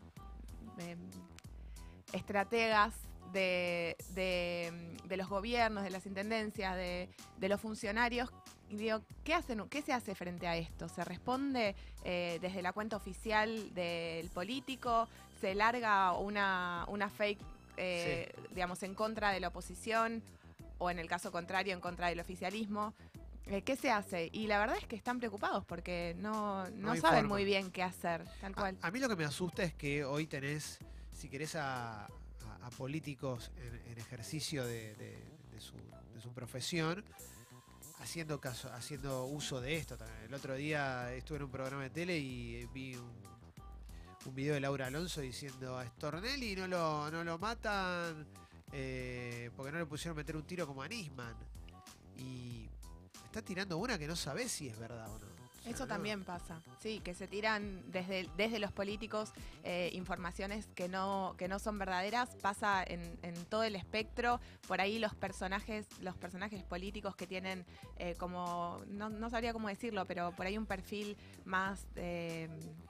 estrategas 2.12 2.94
de, 3.32 3.96
de, 4.14 4.72
de 5.04 5.16
los 5.16 5.28
gobiernos, 5.28 5.84
de 5.84 5.90
las 5.90 6.06
intendencias, 6.06 6.74
de, 6.76 7.08
de 7.38 7.48
los 7.48 7.60
funcionarios. 7.60 8.30
Y 8.68 8.76
digo, 8.76 9.02
¿qué, 9.24 9.34
hacen, 9.34 9.68
¿qué 9.68 9.82
se 9.82 9.92
hace 9.92 10.14
frente 10.14 10.46
a 10.46 10.56
esto? 10.56 10.88
¿Se 10.88 11.04
responde 11.04 11.74
eh, 12.04 12.38
desde 12.40 12.62
la 12.62 12.72
cuenta 12.72 12.96
oficial 12.96 13.74
del 13.74 14.28
político? 14.30 15.08
¿Se 15.40 15.54
larga 15.54 16.12
una, 16.12 16.84
una 16.88 17.08
fake, 17.08 17.40
eh, 17.76 18.32
digamos, 18.50 18.82
en 18.84 18.94
contra 18.94 19.32
de 19.32 19.40
la 19.40 19.48
oposición? 19.48 20.22
¿O 20.78 20.88
en 20.90 20.98
el 20.98 21.08
caso 21.08 21.32
contrario, 21.32 21.74
en 21.74 21.80
contra 21.80 22.08
del 22.08 22.20
oficialismo? 22.20 22.94
Eh, 23.46 23.62
¿Qué 23.62 23.74
se 23.74 23.90
hace? 23.90 24.30
Y 24.32 24.46
la 24.46 24.60
verdad 24.60 24.76
es 24.78 24.86
que 24.86 24.94
están 24.94 25.18
preocupados 25.18 25.64
porque 25.64 26.14
no, 26.18 26.68
no, 26.70 26.94
saben 26.94 27.22
forma. 27.22 27.28
muy 27.34 27.44
bien 27.44 27.72
qué 27.72 27.82
hacer, 27.82 28.24
tal 28.40 28.52
A, 28.52 28.54
cual. 28.54 28.78
a 28.80 28.90
mí 28.92 29.00
lo 29.00 29.08
que 29.08 29.16
me 29.16 29.24
asusta 29.24 29.64
es 29.64 29.74
que 29.74 30.04
hoy 30.04 30.26
tenés, 30.28 30.78
si 31.20 31.28
querés, 31.28 31.54
a, 31.56 32.08
políticos 32.78 33.50
en, 33.56 33.98
ejercicio 33.98 34.64
de, 34.64 35.18
su, 35.58 36.32
profesión 36.32 37.04
haciendo 37.98 38.40
caso, 38.40 38.72
haciendo 38.72 39.26
uso 39.26 39.60
de 39.60 39.76
esto 39.76 39.98
también. 39.98 40.22
El 40.22 40.34
otro 40.34 40.54
día 40.54 41.12
estuve 41.12 41.38
en 41.38 41.44
un 41.44 41.50
programa 41.50 41.82
de 41.82 41.90
tele 41.90 42.16
y 42.16 42.64
vi 42.72 42.94
un, 42.94 44.34
video 44.34 44.54
de 44.54 44.60
Laura 44.60 44.86
Alonso 44.86 45.20
diciendo 45.20 45.76
a 45.76 45.84
Stornelli 45.86 46.54
no 46.54 46.66
lo, 46.68 47.10
no 47.10 47.24
lo 47.24 47.38
matan 47.38 48.26
eh, 48.72 49.50
porque 49.56 49.72
no 49.72 49.78
le 49.78 49.86
pusieron 49.86 50.16
meter 50.16 50.36
un 50.36 50.44
tiro 50.44 50.66
como 50.66 50.82
a 50.82 50.88
Nisman. 50.88 51.34
Y 52.16 52.68
está 53.24 53.42
tirando 53.42 53.76
una 53.76 53.98
que 53.98 54.06
no 54.06 54.16
sabés 54.16 54.52
si 54.52 54.68
es 54.68 54.78
verdad 54.78 55.10
o 55.10 55.18
no. 55.18 55.39
Eso 55.66 55.86
también 55.86 56.24
pasa, 56.24 56.60
sí, 56.80 57.00
que 57.00 57.14
se 57.14 57.26
tiran 57.28 57.82
desde, 57.92 58.28
desde 58.36 58.58
los 58.58 58.72
políticos 58.72 59.30
eh, 59.62 59.90
informaciones 59.92 60.66
que 60.74 60.88
no, 60.88 61.34
que 61.36 61.48
no 61.48 61.58
son 61.58 61.78
verdaderas, 61.78 62.30
pasa 62.42 62.82
en, 62.82 63.18
en 63.22 63.34
todo 63.46 63.62
el 63.64 63.76
espectro, 63.76 64.40
por 64.66 64.80
ahí 64.80 64.98
los 64.98 65.14
personajes, 65.14 65.86
los 66.00 66.16
personajes 66.16 66.62
políticos 66.62 67.14
que 67.14 67.26
tienen 67.26 67.64
eh, 67.98 68.14
como, 68.18 68.80
no, 68.88 69.10
no 69.10 69.28
sabría 69.30 69.52
cómo 69.52 69.68
decirlo, 69.68 70.06
pero 70.06 70.32
por 70.32 70.46
ahí 70.46 70.56
un 70.56 70.66
perfil 70.66 71.16
más 71.44 71.86
eh, 71.96 72.48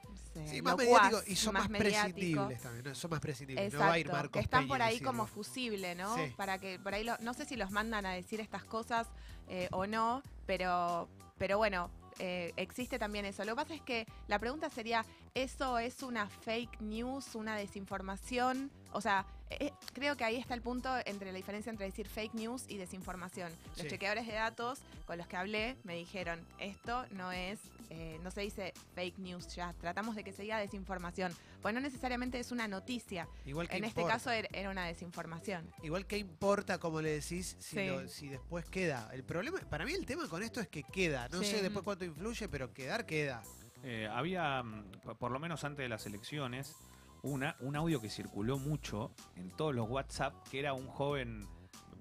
no 0.08 0.16
sé, 0.16 0.48
Sí, 0.48 0.62
más 0.62 0.76
mediático 0.76 1.22
y 1.26 1.36
son 1.36 1.54
más, 1.54 1.68
mediático. 1.68 2.46
prescindibles 2.46 2.62
también, 2.62 2.84
¿no? 2.84 2.94
son 2.94 3.10
más 3.10 3.20
prescindibles. 3.20 3.64
Exacto, 3.66 3.84
no 3.84 3.88
va 3.88 3.94
a 3.94 3.98
ir 3.98 4.08
Marcos 4.12 4.30
que 4.32 4.38
están 4.40 4.60
Peña 4.60 4.68
por 4.68 4.82
ahí 4.82 4.92
decirlo. 4.94 5.08
como 5.12 5.26
fusible, 5.26 5.94
¿no? 5.96 6.14
Sí. 6.16 6.32
Para 6.36 6.58
que 6.58 6.78
por 6.78 6.94
ahí 6.94 7.02
lo- 7.04 7.18
no 7.18 7.34
sé 7.34 7.44
si 7.46 7.56
los 7.56 7.72
mandan 7.72 8.06
a 8.06 8.12
decir 8.12 8.40
estas 8.40 8.64
cosas 8.64 9.08
eh, 9.48 9.68
o 9.72 9.86
no, 9.86 10.22
pero 10.46 11.08
pero 11.38 11.56
bueno, 11.56 11.90
eh, 12.20 12.52
existe 12.56 12.98
también 12.98 13.24
eso. 13.24 13.44
Lo 13.44 13.52
que 13.52 13.56
pasa 13.56 13.74
es 13.74 13.80
que 13.80 14.06
la 14.28 14.38
pregunta 14.38 14.68
sería, 14.68 15.04
¿eso 15.34 15.78
es 15.78 16.02
una 16.02 16.28
fake 16.28 16.80
news, 16.82 17.34
una 17.34 17.56
desinformación? 17.56 18.70
O 18.92 19.00
sea, 19.00 19.26
eh, 19.50 19.72
creo 19.92 20.16
que 20.16 20.24
ahí 20.24 20.36
está 20.36 20.54
el 20.54 20.62
punto 20.62 20.88
entre 21.04 21.32
la 21.32 21.36
diferencia 21.36 21.70
entre 21.70 21.86
decir 21.86 22.06
fake 22.08 22.34
news 22.34 22.64
y 22.68 22.76
desinformación. 22.76 23.52
Los 23.70 23.78
Sí. 23.82 23.88
chequeadores 23.88 24.26
de 24.26 24.34
datos 24.34 24.80
con 25.06 25.18
los 25.18 25.26
que 25.26 25.36
hablé 25.36 25.76
me 25.84 25.94
dijeron, 25.96 26.40
esto 26.58 27.04
no 27.10 27.32
es, 27.32 27.58
eh, 27.90 28.18
no 28.22 28.30
se 28.30 28.42
dice 28.42 28.72
fake 28.94 29.18
news 29.18 29.54
ya, 29.56 29.72
tratamos 29.80 30.14
de 30.14 30.22
que 30.24 30.32
se 30.32 30.42
diga 30.42 30.58
desinformación, 30.58 31.34
pues 31.60 31.74
no 31.74 31.80
necesariamente 31.80 32.38
es 32.38 32.52
una 32.52 32.68
noticia. 32.68 33.26
Igual 33.44 33.68
que 33.68 33.76
En 33.78 33.84
este 33.84 34.04
caso 34.06 34.30
er- 34.30 34.48
era 34.52 34.70
una 34.70 34.86
desinformación. 34.86 35.68
Igual 35.82 36.06
que 36.06 36.16
importa, 36.18 36.78
como 36.78 37.00
le 37.02 37.10
decís, 37.10 37.56
si, 37.58 37.76
Sí. 37.76 37.86
lo- 37.88 38.08
si 38.08 38.28
después 38.28 38.64
queda. 38.66 39.10
El 39.12 39.24
problema, 39.24 39.58
para 39.68 39.84
mí 39.84 39.92
el 39.92 40.06
tema 40.06 40.28
con 40.28 40.42
esto 40.42 40.60
es 40.60 40.68
que 40.68 40.82
queda. 40.84 41.28
No 41.28 41.40
Sí. 41.40 41.46
sé 41.50 41.62
después 41.62 41.84
cuánto 41.84 42.04
influye, 42.04 42.48
pero 42.48 42.72
quedar 42.72 43.04
queda. 43.06 43.42
Eh, 43.82 44.06
había, 44.12 44.62
mm, 44.62 45.16
por 45.18 45.30
lo 45.32 45.38
menos 45.40 45.64
antes 45.64 45.82
de 45.82 45.88
las 45.88 46.04
elecciones, 46.06 46.76
una, 47.22 47.56
un 47.60 47.76
audio 47.76 48.00
que 48.00 48.08
circuló 48.10 48.58
mucho 48.58 49.12
en 49.36 49.50
todos 49.50 49.74
los 49.74 49.88
WhatsApp, 49.88 50.34
que 50.50 50.58
era 50.60 50.72
un 50.72 50.86
joven, 50.86 51.46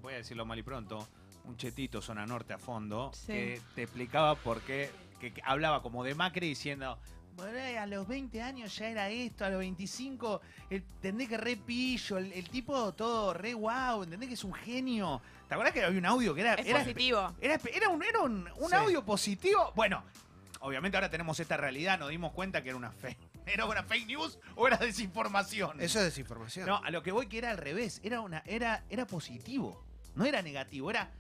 voy 0.02 0.14
a 0.14 0.18
decirlo 0.18 0.46
mal 0.46 0.58
y 0.60 0.64
pronto, 0.64 1.08
un 1.46 1.58
chetito 1.58 2.02
zona 2.02 2.26
norte 2.26 2.54
a 2.54 2.58
fondo, 2.58 3.12
Sí. 3.14 3.28
que 3.28 3.62
te 3.76 3.84
explicaba 3.84 4.36
por 4.36 4.62
qué, 4.62 4.90
que, 5.20 5.34
que 5.34 5.42
hablaba 5.46 5.82
como 5.82 6.04
de 6.04 6.16
Macri 6.16 6.48
diciendo... 6.48 6.98
"Bueno, 7.36 7.58
a 7.82 7.86
los 7.86 8.08
20 8.08 8.42
años 8.42 8.76
ya 8.78 8.90
era 8.90 9.10
esto, 9.10 9.46
a 9.46 9.50
los 9.50 9.60
25, 9.60 10.42
el, 10.70 10.78
entendés 10.78 11.30
que 11.30 11.38
re 11.38 11.56
pillo, 11.58 12.18
el, 12.18 12.32
el 12.34 12.50
tipo 12.50 12.92
todo 12.94 13.34
re 13.34 13.54
guau, 13.54 14.04
entendés 14.04 14.28
que 14.28 14.34
es 14.36 14.44
un 14.44 14.54
genio. 14.54 15.22
¿Te 15.48 15.54
acuerdas 15.56 15.74
que 15.74 15.84
había 15.84 15.98
un 16.00 16.06
audio 16.06 16.36
que 16.36 16.42
era, 16.42 16.54
Es 16.56 16.68
era, 16.68 16.80
positivo. 16.80 17.34
era, 17.42 17.60
era 17.74 17.90
un, 17.90 18.04
era 18.04 18.20
un, 18.22 18.48
un 18.58 18.70
Sí. 18.70 18.76
audio 18.76 19.04
positivo. 19.06 19.72
Bueno, 19.76 20.04
obviamente 20.60 20.98
ahora 20.98 21.10
tenemos 21.10 21.40
esta 21.40 21.56
realidad, 21.58 21.98
nos 21.98 22.10
dimos 22.10 22.34
cuenta 22.34 22.62
que 22.62 22.70
era 22.70 22.78
una 22.78 22.92
fake. 22.92 23.18
¿Era 23.52 23.66
una 23.66 23.84
fake 23.84 24.08
news 24.08 24.40
o 24.56 24.68
era 24.68 24.78
desinformación? 24.78 25.82
Eso 25.82 26.00
es 26.00 26.06
desinformación. 26.06 26.66
No, 26.68 26.78
a 26.78 26.90
lo 26.92 27.02
que 27.04 27.12
voy 27.12 27.28
que 27.28 27.38
era 27.40 27.52
al 27.52 27.58
revés, 27.58 28.00
era 28.04 28.22
una, 28.22 28.44
era, 28.46 28.84
era 28.90 29.06
positivo, 29.08 29.84
no 30.16 30.26
era 30.26 30.42
negativo, 30.42 30.90
era 30.90 31.12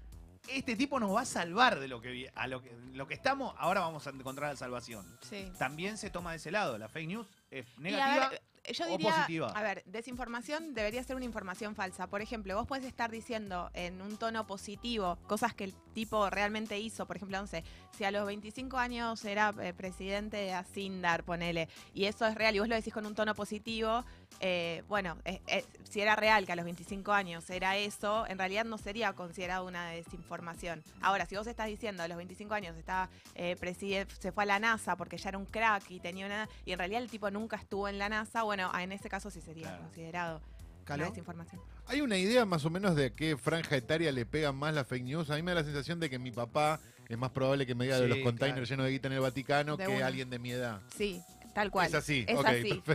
este 0.47 0.75
tipo 0.75 0.99
nos 0.99 1.13
va 1.15 1.21
a 1.21 1.25
salvar 1.25 1.79
de 1.79 1.87
lo 1.87 2.01
que 2.01 2.09
vi- 2.11 2.27
a 2.33 2.47
lo 2.47 2.61
que, 2.61 2.71
lo 2.93 3.07
que 3.07 3.13
estamos, 3.13 3.53
ahora 3.57 3.81
vamos 3.81 4.07
a 4.07 4.09
encontrar 4.11 4.49
la 4.51 4.55
salvación. 4.55 5.05
Sí. 5.21 5.51
También 5.59 5.97
se 5.97 6.09
toma 6.09 6.31
de 6.31 6.37
ese 6.37 6.49
lado, 6.51 6.77
la 6.77 6.87
fake 6.87 7.07
news 7.07 7.27
es 7.51 7.65
Y 7.67 7.77
a 7.77 7.81
negativa. 7.81 8.29
ver, 8.29 8.41
yo 8.73 8.85
o 8.85 8.87
diría, 8.87 9.11
positiva? 9.11 9.47
a 9.47 9.63
ver, 9.63 9.83
desinformación 9.85 10.73
debería 10.73 11.03
ser 11.03 11.15
una 11.15 11.25
información 11.25 11.75
falsa. 11.75 12.07
Por 12.07 12.21
ejemplo, 12.21 12.55
vos 12.55 12.67
puedes 12.67 12.85
estar 12.85 13.11
diciendo 13.11 13.69
en 13.73 14.01
un 14.01 14.17
tono 14.17 14.45
positivo 14.47 15.17
cosas 15.27 15.53
que 15.53 15.65
el 15.65 15.73
tipo 15.93 16.29
realmente 16.29 16.79
hizo. 16.79 17.05
Por 17.05 17.17
ejemplo, 17.17 17.39
no 17.39 17.47
sé, 17.47 17.63
si 17.97 18.03
a 18.03 18.11
los 18.11 18.25
25 18.25 18.77
años 18.77 19.23
era 19.25 19.53
eh, 19.61 19.73
presidente 19.73 20.37
de 20.37 20.53
Asindar, 20.53 21.23
ponele, 21.23 21.69
y 21.93 22.05
eso 22.05 22.25
es 22.25 22.35
real, 22.35 22.55
y 22.55 22.59
vos 22.59 22.67
lo 22.67 22.75
decís 22.75 22.93
con 22.93 23.05
un 23.05 23.15
tono 23.15 23.35
positivo, 23.35 24.03
eh, 24.41 24.83
bueno, 24.87 25.17
eh, 25.25 25.41
eh, 25.47 25.65
si 25.89 25.99
era 26.01 26.15
real 26.15 26.45
que 26.45 26.53
a 26.53 26.55
los 26.55 26.63
25 26.65 27.11
años 27.11 27.49
era 27.49 27.75
eso, 27.77 28.25
en 28.27 28.37
realidad 28.37 28.63
no 28.63 28.77
sería 28.77 29.11
considerado 29.13 29.65
una 29.65 29.89
desinformación. 29.91 30.81
Ahora, 31.01 31.25
si 31.25 31.35
vos 31.35 31.45
estás 31.47 31.67
diciendo 31.67 32.03
a 32.03 32.07
los 32.07 32.17
25 32.17 32.53
años 32.53 32.77
estaba 32.77 33.09
eh, 33.35 33.55
preside- 33.59 34.07
se 34.19 34.31
fue 34.31 34.43
a 34.43 34.45
la 34.45 34.59
NASA 34.59 34.95
porque 34.95 35.17
ya 35.17 35.29
era 35.29 35.37
un 35.37 35.45
crack 35.45 35.89
y 35.91 35.99
tenía 35.99 36.25
una 36.25 36.47
y 36.65 36.71
en 36.71 36.79
realidad 36.79 37.01
el 37.01 37.09
tipo 37.09 37.29
nunca 37.31 37.57
estuvo 37.57 37.87
en 37.89 37.97
la 37.97 38.07
NASA, 38.09 38.43
bueno, 38.43 38.71
en 38.77 38.91
ese 38.91 39.09
caso 39.09 39.29
sí 39.29 39.41
sería 39.41 39.67
Claro. 39.67 39.83
considerado 39.83 40.41
¿Caló? 40.85 41.03
una 41.03 41.09
desinformación. 41.09 41.61
¿Hay 41.87 42.01
una 42.01 42.17
idea 42.17 42.45
más 42.45 42.63
o 42.65 42.69
menos 42.69 42.95
de 42.95 43.07
a 43.07 43.09
qué 43.09 43.35
franja 43.35 43.75
etaria 43.75 44.11
le 44.11 44.25
pegan 44.25 44.55
más 44.55 44.73
las 44.73 44.87
fake 44.87 45.03
news? 45.03 45.29
A 45.31 45.35
mí 45.35 45.41
me 45.41 45.51
da 45.51 45.61
la 45.61 45.63
sensación 45.65 45.99
de 45.99 46.09
que 46.09 46.17
mi 46.19 46.31
papá 46.31 46.79
es 47.09 47.17
más 47.17 47.31
probable 47.31 47.65
que 47.65 47.73
me 47.75 47.85
diga 47.85 47.99
de 47.99 48.07
los 48.07 48.19
containers 48.19 48.53
claro. 48.55 48.65
llenos 48.69 48.85
de 48.85 48.91
guita 48.91 49.07
en 49.07 49.13
el 49.15 49.19
Vaticano 49.21 49.75
De 49.75 49.85
que 49.85 49.95
una. 49.97 50.05
alguien 50.07 50.29
de 50.29 50.37
mi 50.39 50.51
edad. 50.51 50.81
Sí, 50.95 51.21
tal 51.59 51.71
cual. 51.71 51.87
Es 51.87 51.93
así, 51.93 52.25
Es 52.27 52.39
así. 52.45 52.81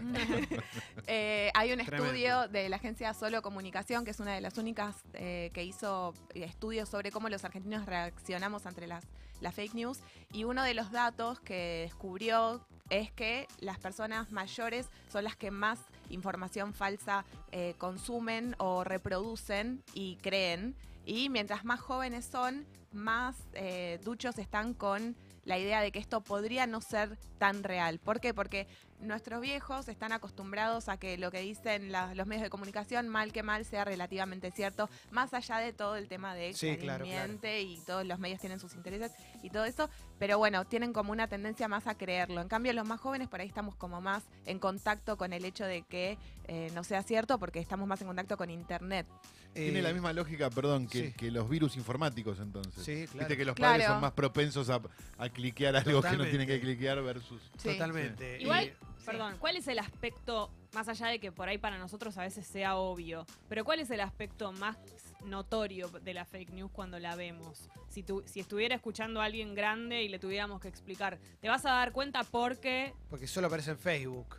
Eh, 1.07 1.51
hay 1.55 1.71
un 1.71 1.79
Tremendo. 1.79 2.07
estudio 2.07 2.49
de 2.49 2.71
la 2.71 2.77
agencia 2.77 3.13
Solo 3.13 3.43
Comunicación, 3.43 4.07
que 4.07 4.11
es 4.11 4.21
una 4.21 4.33
de 4.33 4.41
las 4.41 4.57
únicas 4.57 4.97
eh, 5.13 5.51
que 5.53 5.63
hizo 5.63 6.15
estudios 6.33 6.89
sobre 6.89 7.11
cómo 7.11 7.29
los 7.29 7.45
argentinos 7.45 7.85
reaccionamos 7.85 8.65
ante 8.65 8.87
las, 8.87 9.05
las 9.43 9.55
fake 9.55 9.75
news. 9.75 10.01
Y 10.33 10.45
uno 10.45 10.63
de 10.63 10.73
los 10.73 10.91
datos 10.93 11.41
que 11.41 11.83
descubrió 11.85 12.67
es 12.89 13.13
que 13.13 13.47
las 13.59 13.79
personas 13.79 14.33
mayores 14.33 14.89
son 15.13 15.25
las 15.25 15.37
que 15.37 15.51
más 15.51 15.79
información 16.09 16.73
falsa 16.73 17.27
eh, 17.53 17.75
consumen 17.77 18.55
o 18.59 18.83
reproducen 18.83 19.83
y 19.93 20.17
creen. 20.17 20.75
Y 21.05 21.29
mientras 21.29 21.67
más 21.67 21.81
jóvenes 21.81 22.25
son, 22.25 22.65
más 22.93 23.37
eh, 23.53 24.01
duchos 24.05 24.39
están 24.39 24.73
con 24.73 25.17
la 25.45 25.59
idea 25.59 25.81
de 25.81 25.93
que 25.93 25.99
esto 25.99 26.23
podría 26.23 26.67
no 26.67 26.81
ser 26.81 27.19
tan 27.39 27.63
real. 27.63 27.99
¿Por 27.99 28.21
qué? 28.21 28.35
Porque 28.35 28.67
nuestros 29.05 29.41
viejos 29.41 29.89
están 29.89 30.13
acostumbrados 30.13 30.89
a 30.89 30.97
que 30.97 31.19
lo 31.19 31.31
que 31.31 31.41
dicen 31.41 31.93
la- 31.93 32.15
los 32.15 32.27
medios 32.27 32.43
de 32.43 32.51
comunicación, 32.51 33.09
mal 33.09 33.33
que 33.33 33.43
mal, 33.43 33.65
sea 33.65 33.85
relativamente 33.85 34.51
cierto, 34.51 34.89
más 35.11 35.35
allá 35.35 35.59
de 35.59 35.73
todo 35.73 35.97
el 35.97 36.09
tema 36.09 36.35
de 36.35 36.53
Sí, 36.55 36.77
claro, 36.77 37.05
claro. 37.05 37.33
y 37.43 37.81
todos 37.87 38.05
los 38.07 38.19
medios 38.19 38.41
tienen 38.41 38.59
sus 38.61 38.75
intereses 38.75 39.13
y 39.43 39.51
todo 39.51 39.65
eso, 39.65 39.89
pero 40.19 40.39
bueno, 40.39 40.65
tienen 40.65 40.93
como 40.93 41.13
una 41.13 41.29
tendencia 41.29 41.69
más 41.69 41.87
a 41.87 41.95
creerlo. 41.97 42.41
En 42.41 42.49
cambio, 42.49 42.73
los 42.73 42.87
más 42.87 43.01
jóvenes 43.01 43.29
por 43.29 43.41
ahí 43.41 43.47
estamos 43.49 43.75
como 43.77 44.01
más 44.01 44.25
en 44.47 44.59
contacto 44.59 45.17
con 45.17 45.33
el 45.33 45.45
hecho 45.45 45.65
de 45.65 45.83
que 45.83 46.19
eh, 46.47 46.71
no 46.75 46.85
sea 46.85 47.03
cierto 47.03 47.39
porque 47.39 47.59
estamos 47.61 47.87
más 47.89 48.01
en 48.01 48.07
contacto 48.07 48.37
con 48.37 48.51
Internet. 48.51 49.07
Tiene 49.55 49.79
Eh, 49.79 49.83
la 49.83 49.93
misma 49.93 50.13
lógica, 50.13 50.51
perdón, 50.51 50.89
que, 50.89 51.07
sí. 51.09 51.13
que 51.13 51.31
los 51.31 51.49
virus 51.49 51.77
informáticos 51.77 52.41
entonces. 52.41 52.85
Sí, 52.85 53.07
claro. 53.07 53.19
Viste 53.21 53.37
que 53.37 53.45
los 53.45 53.55
Claro. 53.55 53.73
padres 53.75 53.87
son 53.87 54.01
más 54.01 54.13
propensos 54.13 54.69
a, 54.69 54.81
a 55.17 55.29
cliquear 55.29 55.77
algo 55.77 56.03
que 56.03 56.17
no 56.17 56.25
tienen 56.25 56.47
que 56.49 56.61
cliquear 56.61 57.01
versus... 57.03 57.41
Sí. 57.59 57.69
Totalmente. 57.71 58.43
Igual, 58.43 58.75
perdón, 59.05 59.37
¿cuál 59.39 59.57
es 59.57 59.69
el 59.69 59.79
aspecto, 59.79 60.51
más 60.73 60.89
allá 60.89 61.07
de 61.09 61.19
que 61.19 61.31
por 61.33 61.49
ahí 61.49 61.59
para 61.59 61.79
nosotros 61.79 62.17
a 62.19 62.23
veces 62.23 62.47
sea 62.47 62.77
obvio, 62.77 63.27
pero 63.49 63.65
cuál 63.65 63.81
es 63.81 63.91
el 63.91 64.01
aspecto 64.01 64.53
más 64.53 64.77
notorio 65.25 65.89
de 65.89 66.15
la 66.15 66.25
fake 66.25 66.51
news 66.51 66.71
cuando 66.73 66.99
la 66.99 67.15
vemos? 67.17 67.69
Si, 67.89 68.03
tu- 68.03 68.23
si 68.27 68.41
estuviera 68.41 68.75
escuchando 68.75 69.21
a 69.21 69.25
alguien 69.25 69.55
grande 69.55 70.03
y 70.03 70.09
le 70.09 70.19
tuviéramos 70.19 70.61
que 70.61 70.69
explicar, 70.69 71.19
te 71.41 71.49
vas 71.49 71.65
a 71.67 71.71
dar 71.71 71.93
cuenta 71.93 72.25
porque... 72.25 72.93
porque 73.11 73.27
solo 73.27 73.47
aparece 73.47 73.71
en 73.73 73.79
Facebook. 73.79 74.37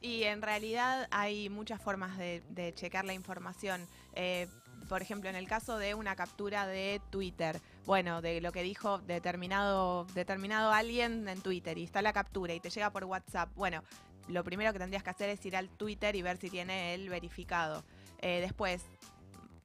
Y 0.00 0.24
en 0.24 0.42
realidad 0.42 1.08
hay 1.10 1.48
muchas 1.48 1.80
formas 1.80 2.18
de, 2.18 2.42
de 2.50 2.74
checar 2.74 3.04
la 3.06 3.14
información. 3.14 3.86
Eh, 4.14 4.46
por 4.88 5.02
ejemplo, 5.02 5.28
en 5.30 5.36
el 5.36 5.48
caso 5.48 5.78
de 5.78 5.94
una 5.94 6.14
captura 6.16 6.66
de 6.66 7.00
Twitter, 7.10 7.60
bueno, 7.86 8.20
de 8.22 8.40
lo 8.40 8.52
que 8.52 8.62
dijo 8.62 8.98
determinado, 8.98 10.04
determinado 10.14 10.72
alguien 10.72 11.28
en 11.28 11.40
Twitter 11.40 11.76
y 11.78 11.84
está 11.84 12.02
la 12.02 12.12
captura 12.12 12.54
y 12.54 12.60
te 12.60 12.70
llega 12.70 12.90
por 12.90 13.04
WhatsApp, 13.04 13.50
bueno, 13.54 13.82
lo 14.28 14.42
primero 14.44 14.72
que 14.72 14.78
tendrías 14.78 15.02
que 15.02 15.10
hacer 15.10 15.28
es 15.30 15.44
ir 15.44 15.56
al 15.56 15.68
Twitter 15.68 16.16
y 16.16 16.22
ver 16.22 16.36
si 16.38 16.48
tiene 16.50 16.94
el 16.94 17.08
verificado. 17.08 17.84
Eh, 18.20 18.40
después, 18.40 18.82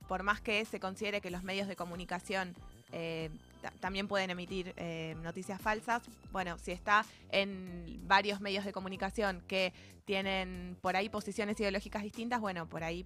por 0.08 0.24
más 0.24 0.42
que 0.42 0.66
se 0.66 0.80
considere 0.80 1.22
que 1.22 1.30
los 1.30 1.44
medios 1.44 1.68
de 1.68 1.76
comunicación 1.76 2.56
eh, 2.92 3.30
ta- 3.62 3.72
también 3.80 4.08
pueden 4.08 4.32
emitir 4.32 4.74
eh, 4.76 5.16
noticias 5.22 5.62
falsas, 5.62 6.02
bueno, 6.32 6.58
si 6.58 6.72
está 6.72 7.06
en 7.32 8.02
varios 8.08 8.42
medios 8.42 8.66
de 8.66 8.74
comunicación 8.74 9.42
que 9.48 9.72
tienen 10.06 10.76
por 10.82 10.96
ahí 10.96 11.08
posiciones 11.08 11.60
ideológicas 11.60 12.02
distintas, 12.04 12.42
bueno, 12.42 12.68
por 12.68 12.84
ahí 12.84 13.06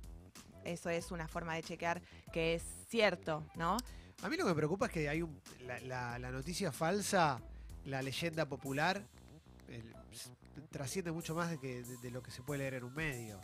eso 0.65 0.89
es 0.89 1.11
una 1.11 1.27
forma 1.27 1.55
de 1.55 1.63
chequear 1.63 2.01
que 2.31 2.55
es 2.55 2.63
cierto, 2.89 3.45
¿no? 3.55 3.77
A 4.21 4.29
mí 4.29 4.37
lo 4.37 4.43
que 4.45 4.49
me 4.51 4.55
preocupa 4.55 4.85
es 4.87 4.91
que 4.91 5.09
hay 5.09 5.21
un, 5.21 5.39
la, 5.65 5.79
la- 5.81 6.19
la 6.19 6.31
noticia 6.31 6.71
falsa, 6.71 7.39
la 7.85 8.01
leyenda 8.01 8.45
popular, 8.45 9.01
el- 9.67 9.93
trasciende 10.71 11.11
mucho 11.11 11.35
más 11.35 11.49
de, 11.49 11.59
que, 11.59 11.83
de, 11.83 11.97
de 11.97 12.11
lo 12.11 12.21
que 12.23 12.31
se 12.31 12.41
puede 12.41 12.59
leer 12.59 12.75
en 12.75 12.83
un 12.85 12.93
medio. 12.93 13.39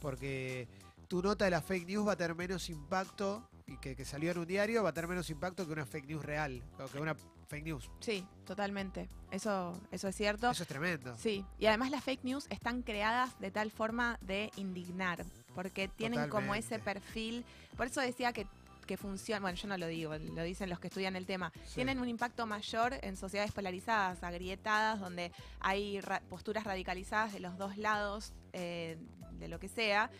Porque 0.00 0.68
tu 1.08 1.22
nota 1.22 1.44
de 1.44 1.50
la 1.50 1.60
fake 1.60 1.86
news 1.86 2.06
va 2.08 2.12
a 2.12 2.16
tener 2.16 2.34
menos 2.34 2.68
impacto, 2.70 3.48
y 3.66 3.76
que, 3.78 3.94
que 3.94 4.04
salió 4.04 4.30
en 4.32 4.38
un 4.38 4.46
diario 4.46 4.82
va 4.82 4.90
a 4.90 4.92
tener 4.92 5.08
menos 5.08 5.28
impacto 5.30 5.66
que 5.66 5.72
una 5.72 5.86
fake 5.86 6.06
news 6.06 6.24
real, 6.24 6.62
o 6.78 6.86
que 6.86 6.98
una 6.98 7.14
fake 7.48 7.64
news. 7.64 7.90
Sí, 8.00 8.26
totalmente. 8.46 9.08
Eso, 9.30 9.78
eso 9.90 10.08
es 10.08 10.16
cierto. 10.16 10.50
Eso 10.50 10.62
es 10.62 10.68
tremendo. 10.68 11.16
Sí, 11.18 11.44
y 11.58 11.66
además 11.66 11.90
las 11.90 12.02
fake 12.02 12.24
news 12.24 12.46
están 12.50 12.82
creadas 12.82 13.38
de 13.38 13.50
tal 13.50 13.70
forma 13.70 14.18
de 14.22 14.50
indignar, 14.56 15.24
porque 15.54 15.88
tienen 15.88 16.28
como 16.28 16.54
ese 16.54 16.78
perfil, 16.78 17.44
por 17.76 17.86
eso 17.86 18.00
decía 18.00 18.32
que, 18.32 18.46
que 18.86 18.96
funciona, 18.96 19.40
bueno, 19.40 19.56
yo 19.56 19.68
no 19.68 19.76
lo 19.78 19.86
digo, 19.86 20.16
lo 20.16 20.42
dicen 20.42 20.68
los 20.68 20.80
que 20.80 20.88
estudian 20.88 21.14
el 21.16 21.24
tema, 21.26 21.52
Sí. 21.66 21.76
tienen 21.76 22.00
un 22.00 22.08
impacto 22.08 22.46
mayor 22.46 22.94
en 23.02 23.16
sociedades 23.16 23.52
polarizadas, 23.52 24.22
agrietadas, 24.22 24.98
donde 25.00 25.30
hay 25.60 26.00
ra- 26.00 26.20
posturas 26.28 26.64
radicalizadas 26.64 27.32
de 27.32 27.40
los 27.40 27.56
dos 27.58 27.76
lados, 27.76 28.32
eh, 28.52 28.96
de 29.38 29.48
lo 29.48 29.58
que 29.60 29.68
sea. 29.68 30.10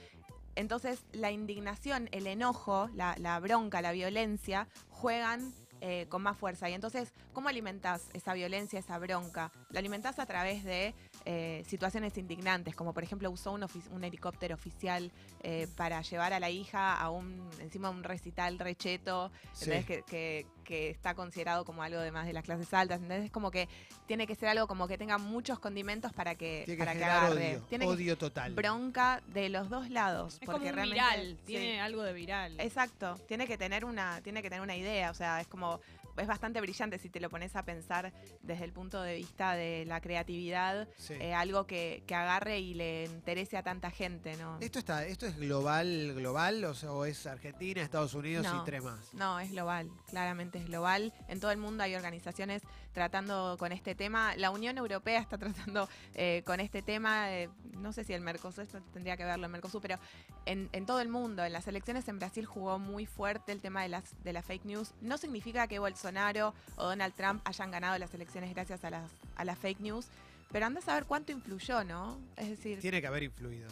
Entonces, 0.55 1.03
la 1.13 1.31
indignación, 1.31 2.09
el 2.13 2.27
enojo, 2.27 2.89
la, 2.95 3.15
la 3.19 3.41
bronca, 3.41 3.81
la 3.81 3.93
violencia, 3.93 4.69
juegan 4.91 5.53
eh, 5.81 6.07
con 6.09 6.23
más 6.23 6.37
fuerza. 6.37 6.69
Y 6.71 6.75
entonces, 6.75 7.13
¿cómo 7.33 7.49
alimentás 7.49 8.09
esa 8.13 8.35
violencia, 8.35 8.79
esa 8.79 8.99
bronca? 8.99 9.51
La 9.71 9.81
alimentás 9.81 10.19
a 10.21 10.27
través 10.27 10.63
de 10.63 10.95
eh, 11.25 11.63
situaciones 11.67 12.17
indignantes, 12.19 12.75
como 12.75 12.93
por 12.93 13.03
ejemplo 13.05 13.31
usó 13.31 13.53
un, 13.53 13.65
un 13.93 14.05
helicóptero 14.05 14.55
oficial 14.55 15.11
eh, 15.43 15.67
para 15.77 16.03
llevar 16.03 16.33
a 16.33 16.41
la 16.41 16.51
hija 16.51 16.95
a 17.01 17.11
un 17.11 17.49
encima 17.61 17.91
de 17.91 17.95
un 17.97 18.05
recital 18.05 18.59
recheto. 18.59 19.31
Que, 19.61 20.03
que- 20.07 20.47
que 20.63 20.91
está 20.91 21.15
considerado 21.15 21.65
como 21.65 21.83
algo 21.83 21.99
de 21.99 22.13
más 22.13 22.25
de 22.25 22.33
las 22.33 22.45
clases 22.45 22.73
altas, 22.73 23.01
¿entendés? 23.03 23.33
Como 23.33 23.51
que 23.51 23.69
tiene 24.07 24.29
que 24.29 24.37
ser 24.37 24.49
algo 24.49 24.69
como 24.69 24.87
que 24.87 24.97
tenga 24.97 25.19
muchos 25.19 25.59
condimentos 25.59 26.13
para 26.13 26.37
que, 26.37 26.63
Tiene 26.65 26.79
que 26.79 26.85
para 26.85 26.97
que 26.97 27.05
agarre. 27.05 27.57
odio. 27.57 27.63
Tiene 27.69 27.85
que 27.85 27.91
odio 27.91 28.17
total. 28.17 28.55
bronca 28.55 29.23
de 29.27 29.49
los 29.49 29.69
dos 29.69 29.91
lados. 29.91 30.35
Es 30.35 30.47
porque 30.47 30.53
como 30.61 30.69
un 30.71 30.75
realmente- 30.77 30.95
viral, 31.19 31.37
sí. 31.39 31.45
tiene 31.47 31.81
algo 31.81 32.03
de 32.05 32.13
viral. 32.13 32.61
Exacto, 32.61 33.17
tiene 33.27 33.47
que 33.49 33.59
tener 33.59 33.85
una, 33.85 34.21
tiene 34.23 34.41
que 34.41 34.49
tener 34.51 34.63
una 34.63 34.77
idea, 34.77 35.11
o 35.11 35.15
sea, 35.15 35.41
es 35.41 35.49
como, 35.49 35.81
es 36.17 36.27
bastante 36.27 36.61
brillante 36.61 36.99
si 36.99 37.09
te 37.11 37.21
lo 37.21 37.31
pones 37.31 37.57
a 37.57 37.65
pensar 37.65 38.13
desde 38.43 38.65
el 38.65 38.73
punto 38.73 39.01
de 39.03 39.17
vista 39.17 39.55
de 39.55 39.85
la 39.87 40.01
creatividad, 40.01 40.89
Sí. 40.97 41.15
eh, 41.15 41.35
algo 41.35 41.67
que, 41.67 42.03
que 42.07 42.15
agarre 42.15 42.59
y 42.61 42.75
le 42.75 43.05
interese 43.05 43.57
a 43.57 43.63
tanta 43.63 43.91
gente, 43.91 44.37
¿no? 44.37 44.59
¿Esto, 44.61 44.79
está, 44.79 45.07
¿Esto 45.07 45.27
es 45.27 45.37
global, 45.39 46.13
global 46.15 46.65
o, 46.65 46.75
sea, 46.75 46.93
o 46.93 47.05
es 47.05 47.27
Argentina, 47.27 47.81
Estados 47.83 48.15
Unidos 48.15 48.47
No. 48.47 48.63
y 48.63 48.65
tres 48.65 48.83
más? 48.83 49.15
No, 49.15 49.39
es 49.41 49.51
global, 49.51 49.91
claramente 50.09 50.59
es 50.59 50.67
global. 50.67 51.13
En 51.29 51.41
todo 51.41 51.51
el 51.51 51.59
mundo 51.59 51.83
hay 51.83 51.95
organizaciones 51.95 52.63
tratando 52.93 53.57
con 53.59 53.73
este 53.73 53.95
tema. 53.95 54.37
La 54.37 54.51
Unión 54.51 54.77
Europea 54.79 55.21
está 55.21 55.39
tratando 55.39 55.89
eh, 56.15 56.43
con 56.45 56.61
este 56.61 56.83
tema. 56.83 57.33
eh, 57.33 57.49
no 57.79 57.93
sé 57.93 58.05
si 58.05 58.13
el 58.13 58.21
Mercosur, 58.21 58.65
esto 58.65 58.81
tendría 58.93 59.17
que 59.17 59.25
verlo 59.25 59.47
el 59.47 59.53
Mercosur, 59.53 59.81
pero 59.81 59.99
en, 60.45 60.69
en 60.73 60.85
todo 60.87 61.01
el 61.01 61.09
mundo, 61.09 61.45
en 61.45 61.53
las 61.53 61.67
elecciones 61.67 62.07
en 62.09 62.19
Brasil 62.19 62.45
jugó 62.45 62.79
muy 62.79 63.07
fuerte 63.07 63.51
el 63.53 63.61
tema 63.61 63.83
de 63.83 63.89
las, 63.89 64.15
de 64.23 64.33
las 64.33 64.45
fake 64.45 64.65
news. 64.67 64.93
No 65.01 65.17
significa 65.19 65.67
que 65.69 65.79
Bolsonaro 65.79 66.02
o 66.05 66.85
Donald 66.85 67.15
Trump 67.15 67.41
hayan 67.45 67.71
ganado 67.71 67.99
las 67.99 68.13
elecciones 68.15 68.53
gracias 68.55 68.85
a 68.85 68.91
las, 68.91 69.11
a 69.37 69.45
las 69.45 69.59
fake 69.59 69.81
news, 69.81 70.07
pero 70.51 70.67
anda 70.67 70.81
a 70.81 70.83
saber 70.83 71.05
cuánto 71.07 71.33
influyó, 71.33 71.85
¿no? 71.85 72.19
Es 72.37 72.49
decir, 72.51 72.81
Tiene 72.81 73.01
que 73.01 73.07
haber 73.07 73.23
influido. 73.23 73.69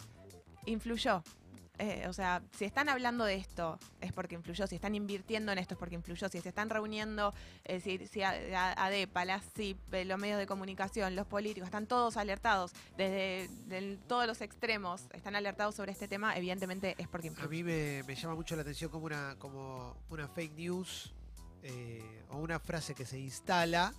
influyó. 0.65 1.23
Eh, 1.79 2.05
o 2.07 2.13
sea, 2.13 2.43
si 2.55 2.65
están 2.65 2.89
hablando 2.89 3.25
de 3.25 3.33
esto 3.35 3.79
es 4.01 4.13
porque 4.13 4.35
influyó, 4.35 4.67
si 4.67 4.75
están 4.75 4.93
invirtiendo 4.93 5.51
en 5.51 5.57
esto 5.57 5.73
es 5.73 5.79
porque 5.79 5.95
influyó, 5.95 6.29
si 6.29 6.39
se 6.39 6.49
están 6.49 6.69
reuniendo, 6.69 7.33
eh, 7.63 7.79
si, 7.79 8.05
si 8.05 8.21
a- 8.21 8.35
a- 8.55 8.85
ADEPA, 8.85 9.25
la 9.25 9.39
CIP, 9.39 9.79
eh, 9.91 10.05
los 10.05 10.19
medios 10.19 10.37
de 10.37 10.45
comunicación, 10.45 11.15
los 11.15 11.25
políticos, 11.25 11.67
están 11.67 11.87
todos 11.87 12.17
alertados, 12.17 12.73
desde 12.97 13.49
todos 14.07 14.27
los 14.27 14.41
extremos, 14.41 15.05
están 15.13 15.35
alertados 15.35 15.73
sobre 15.73 15.91
este 15.91 16.07
tema, 16.07 16.37
evidentemente 16.37 16.93
es 16.99 17.07
porque 17.07 17.29
A 17.29 17.31
influyó. 17.31 17.49
mí 17.49 17.63
me, 17.63 18.03
me 18.03 18.13
llama 18.15 18.35
mucho 18.35 18.55
la 18.55 18.61
atención 18.61 18.91
como 18.91 19.05
una, 19.05 19.35
como 19.39 19.97
una 20.09 20.27
fake 20.27 20.53
news 20.53 21.11
eh, 21.63 22.23
o 22.29 22.37
una 22.37 22.59
frase 22.59 22.93
que 22.95 23.05
se 23.05 23.19
instala 23.19 23.93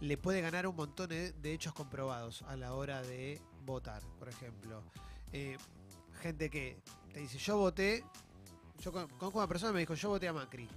le 0.00 0.16
puede 0.16 0.40
ganar 0.40 0.66
un 0.66 0.76
montón 0.76 1.08
de, 1.08 1.34
hechos 1.42 1.72
comprobados 1.72 2.42
a 2.42 2.56
la 2.56 2.74
hora 2.74 3.02
de 3.02 3.40
votar, 3.64 4.02
por 4.18 4.28
ejemplo. 4.28 4.82
Eh, 5.32 5.56
gente 6.22 6.50
que 6.50 6.78
te 7.12 7.20
dice, 7.20 7.38
yo 7.38 7.58
voté, 7.58 8.04
yo 8.80 8.92
con, 8.92 9.08
conozco 9.08 9.38
una 9.38 9.48
persona 9.48 9.72
me 9.72 9.80
dijo, 9.80 9.94
yo 9.94 10.08
voté 10.10 10.28
a 10.28 10.32
Macri. 10.32 10.68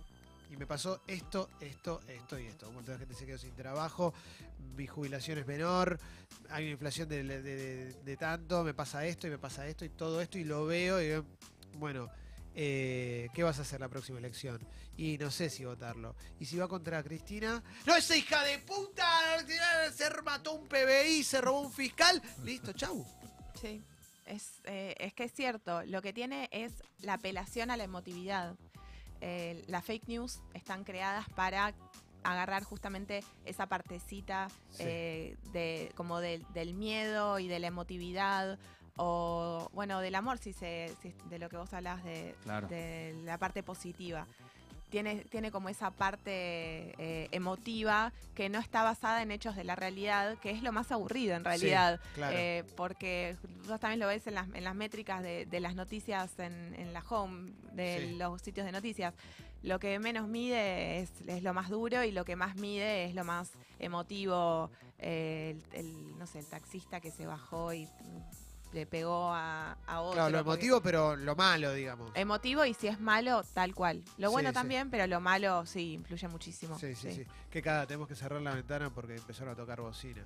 Y 0.50 0.58
me 0.58 0.68
pasó 0.68 1.02
esto, 1.08 1.50
esto, 1.62 2.02
esto 2.08 2.38
y 2.38 2.48
esto. 2.48 2.68
Un 2.68 2.76
montón 2.76 2.96
de 2.96 3.00
gente 3.00 3.16
se 3.16 3.26
quedó 3.26 3.38
sin 3.38 3.56
trabajo, 3.56 4.14
mi 4.76 4.86
jubilación 4.86 5.38
es 5.38 5.48
menor, 5.48 5.98
hay 6.50 6.64
una 6.66 6.72
inflación 6.74 7.08
de, 7.08 7.24
de- 7.24 8.18
tanto, 8.18 8.64
me 8.64 8.74
pasa 8.74 9.06
esto 9.06 9.28
y 9.28 9.30
me 9.30 9.38
pasa 9.38 9.66
esto 9.68 9.86
y 9.86 9.90
todo 9.90 10.20
esto 10.20 10.38
y 10.38 10.44
lo 10.44 10.66
veo 10.66 11.02
y 11.02 11.24
bueno, 11.78 12.10
eh, 12.56 13.30
¿qué 13.34 13.44
vas 13.44 13.60
a 13.60 13.62
hacer 13.62 13.80
la 13.80 13.90
próxima 13.90 14.20
elección? 14.20 14.66
Y 14.98 15.18
no 15.18 15.32
sé 15.32 15.50
si 15.50 15.66
votarlo. 15.66 16.16
Y 16.40 16.46
si 16.46 16.58
va 16.58 16.68
contra 16.68 17.02
Cristina, 17.04 17.64
¡no, 17.86 17.96
esa 17.96 18.16
hija 18.16 18.44
de 18.44 18.60
puta! 18.60 19.08
Se 19.94 20.10
mató 20.22 20.54
un 20.54 20.68
PBI, 20.68 21.24
se 21.24 21.42
robó 21.42 21.62
un 21.62 21.72
fiscal. 21.72 22.22
Listo, 22.44 22.74
chau. 22.74 23.06
Sí, 23.60 23.82
es, 24.26 24.62
eh, 24.66 24.96
es 24.98 25.14
que 25.14 25.24
es 25.26 25.34
cierto, 25.34 25.84
lo 25.84 26.02
que 26.02 26.14
tiene 26.14 26.50
es 26.52 26.74
la 27.00 27.14
apelación 27.14 27.72
a 27.72 27.78
la 27.78 27.84
emotividad. 27.84 28.56
Eh, 29.22 29.64
las 29.68 29.86
fake 29.86 30.08
news 30.08 30.42
están 30.54 30.84
creadas 30.84 31.28
para 31.36 31.74
agarrar 32.24 32.64
justamente 32.64 33.24
esa 33.46 33.68
partecita 33.68 34.48
Sí. 34.72 34.84
de, 34.84 35.92
como 35.96 36.20
del 36.20 36.74
miedo 36.74 37.40
y 37.40 37.48
de 37.48 37.60
la 37.60 37.68
emotividad 37.68 38.60
o 39.04 39.70
bueno 39.74 40.00
del 40.00 40.14
amor 40.16 40.38
si 40.38 40.54
se 40.54 40.94
si 41.02 41.12
de 41.30 41.40
lo 41.40 41.50
que 41.50 41.58
vos 41.58 41.74
hablas 41.74 42.04
de, 42.04 42.36
Claro. 42.44 42.68
de 42.68 43.16
la 43.26 43.38
parte 43.40 43.64
positiva 43.64 44.28
tiene, 44.92 45.24
tiene 45.32 45.52
como 45.52 45.70
esa 45.70 45.90
parte 45.92 46.32
eh, 46.98 47.30
emotiva 47.32 48.12
que 48.36 48.50
no 48.50 48.60
está 48.60 48.84
basada 48.84 49.22
en 49.22 49.32
hechos 49.32 49.56
de 49.56 49.64
la 49.64 49.74
realidad, 49.78 50.38
que 50.40 50.52
es 50.52 50.62
lo 50.64 50.74
más 50.74 50.92
aburrido 50.92 51.34
en 51.34 51.46
realidad. 51.46 52.02
claro. 52.14 52.36
Eh, 52.38 52.66
porque 52.76 53.38
vos 53.70 53.80
también 53.80 54.02
lo 54.02 54.08
ves 54.08 54.28
en 54.28 54.36
las, 54.36 54.50
en 54.54 54.66
las 54.66 54.76
métricas 54.76 55.24
de, 55.24 55.46
de 55.46 55.60
las 55.62 55.76
noticias 55.76 56.38
en, 56.40 56.76
en 56.78 56.92
la 56.92 57.02
home, 57.10 57.54
de 57.72 58.00
Sí. 58.10 58.16
los 58.18 58.42
sitios 58.42 58.66
de 58.66 58.74
noticias. 58.74 59.14
Lo 59.64 59.80
que 59.80 59.98
menos 59.98 60.28
mide 60.28 61.00
es, 61.00 61.10
es 61.26 61.42
lo 61.42 61.54
más 61.54 61.70
duro 61.70 62.04
y 62.04 62.12
lo 62.12 62.26
que 62.26 62.36
más 62.36 62.58
mide 62.58 63.06
es 63.06 63.16
lo 63.16 63.24
más 63.24 63.50
emotivo. 63.80 64.70
eh, 65.00 65.56
el, 65.72 65.86
el, 65.86 66.18
no 66.20 66.28
sé, 66.28 66.40
el 66.40 66.48
taxista 66.48 67.00
que 67.00 67.12
se 67.12 67.26
bajó 67.26 67.72
y 67.74 67.88
le 68.74 68.86
pegó 68.86 69.34
a, 69.34 69.78
a 69.86 70.02
otro. 70.02 70.14
Claro, 70.16 70.30
lo 70.38 70.44
porque- 70.46 70.66
emotivo, 70.66 70.82
pero 70.82 71.16
lo 71.16 71.36
malo, 71.36 71.74
digamos. 71.74 72.12
Emotivo 72.16 72.66
y 72.66 72.74
si 72.74 72.88
es 72.88 73.00
malo, 73.00 73.44
tal 73.54 73.74
cual. 73.76 74.04
Lo 74.18 74.30
Sí, 74.30 74.32
bueno 74.34 74.50
sí. 74.50 74.54
también, 74.54 74.90
pero 74.90 75.08
lo 75.08 75.20
malo 75.20 75.66
sí 75.66 75.94
influye 75.94 76.28
muchísimo. 76.28 76.78
Sí, 76.80 76.96
sí, 76.96 77.12
sí. 77.14 77.26
Que 77.50 77.62
cada 77.62 77.86
tenemos 77.86 78.08
que 78.08 78.16
cerrar 78.16 78.42
la 78.42 78.54
ventana 78.56 78.90
porque 78.90 79.16
empezaron 79.16 79.54
a 79.54 79.56
tocar 79.56 79.82
bocina. 79.82 80.24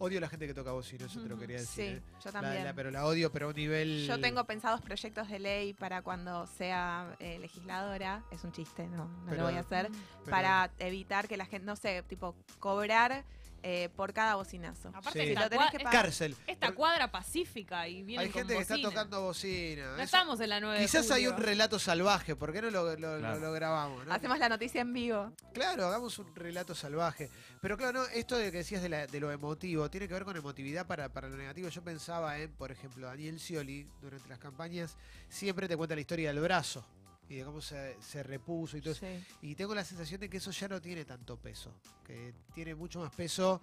Odio 0.00 0.18
a 0.18 0.20
la 0.20 0.28
gente 0.28 0.46
que 0.46 0.54
toca 0.54 0.70
bocina, 0.70 1.06
eso 1.06 1.20
te 1.20 1.28
lo 1.28 1.36
quería 1.36 1.56
decir. 1.58 1.74
Sí, 1.74 1.90
¿eh? 1.96 2.02
yo 2.24 2.30
La- 2.30 2.40
también. 2.40 2.64
la- 2.64 2.72
pero 2.72 2.92
la 2.92 3.04
odio, 3.04 3.32
pero 3.32 3.46
a 3.46 3.48
un 3.48 3.56
nivel. 3.56 4.06
Yo 4.06 4.20
tengo 4.20 4.44
pensados 4.44 4.80
proyectos 4.80 5.28
de 5.28 5.40
ley 5.40 5.72
para 5.74 6.02
cuando 6.02 6.46
sea 6.46 7.16
eh, 7.18 7.40
legisladora. 7.40 8.22
Es 8.30 8.44
un 8.44 8.52
chiste, 8.52 8.86
no, 8.86 9.06
no 9.06 9.24
Pero- 9.26 9.38
lo 9.38 9.42
voy 9.48 9.54
a 9.56 9.60
hacer. 9.60 9.88
pero- 10.24 10.30
Para 10.30 10.70
evitar 10.78 11.26
que 11.26 11.36
la 11.36 11.46
gente, 11.46 11.66
no 11.66 11.74
sé, 11.74 12.04
tipo, 12.04 12.36
cobrar 12.60 13.24
eh, 13.62 13.88
por 13.96 14.12
cada 14.12 14.36
bocinazo. 14.36 14.88
Aparte, 14.88 15.18
Sí. 15.20 15.24
Si 15.26 15.30
esta, 15.32 15.42
lo 15.44 15.50
tenés 15.50 15.66
cua- 15.66 15.70
que 15.70 15.78
pagar. 15.80 16.02
Cárcel. 16.04 16.36
esta 16.46 16.72
cuadra 16.72 17.10
pacífica 17.10 17.88
y 17.88 18.02
viene 18.02 18.24
Hay 18.24 18.30
gente 18.30 18.54
que 18.54 18.60
está 18.62 18.80
tocando 18.80 19.20
bocina. 19.22 19.86
No 19.86 19.94
Eso- 19.94 20.02
estamos 20.02 20.40
en 20.40 20.48
la 20.50 20.60
9 20.60 20.78
de 20.78 20.84
Quizás 20.84 21.10
hay 21.10 21.26
un 21.26 21.36
relato 21.36 21.78
salvaje, 21.78 22.36
¿por 22.36 22.52
qué 22.52 22.62
no 22.62 22.70
lo, 22.70 22.84
lo- 22.96 22.96
Claro. 23.18 23.34
lo- 23.34 23.46
lo 23.46 23.52
grabamos? 23.52 24.06
no? 24.06 24.12
Hacemos 24.12 24.38
la 24.38 24.48
noticia 24.48 24.80
en 24.80 24.92
vivo. 24.92 25.32
Claro, 25.52 25.86
hagamos 25.86 26.18
un 26.18 26.34
relato 26.34 26.74
salvaje. 26.74 27.30
Pero 27.60 27.76
claro, 27.76 28.00
no, 28.00 28.06
esto 28.06 28.36
de 28.36 28.50
que 28.52 28.58
decías 28.58 28.82
de, 28.82 28.88
la- 28.88 29.06
de 29.06 29.20
lo 29.20 29.30
emotivo, 29.32 29.90
tiene 29.90 30.06
que 30.08 30.14
ver 30.14 30.24
con 30.24 30.36
emotividad 30.36 30.86
para, 30.86 31.08
para 31.12 31.28
lo 31.28 31.36
negativo. 31.36 31.68
Yo 31.68 31.82
pensaba 31.82 32.38
en, 32.38 32.52
por 32.52 32.70
ejemplo, 32.70 33.06
Daniel 33.08 33.40
Scioli, 33.40 33.88
durante 34.00 34.28
las 34.28 34.38
campañas, 34.38 34.96
siempre 35.28 35.66
te 35.68 35.76
cuenta 35.76 35.94
la 35.94 36.00
historia 36.00 36.32
del 36.32 36.40
brazo 36.40 36.84
y 37.28 37.36
de 37.36 37.44
cómo 37.44 37.60
se, 37.60 37.96
se 38.00 38.22
repuso 38.22 38.76
y 38.76 38.80
todo 38.80 38.92
eso. 38.92 39.06
Y 39.42 39.54
tengo 39.54 39.74
la 39.74 39.84
sensación 39.84 40.20
de 40.20 40.28
que 40.30 40.38
eso 40.38 40.50
ya 40.50 40.68
no 40.68 40.80
tiene 40.80 41.04
tanto 41.04 41.36
peso, 41.36 41.72
que 42.04 42.34
tiene 42.54 42.74
mucho 42.74 43.00
más 43.00 43.14
peso 43.14 43.60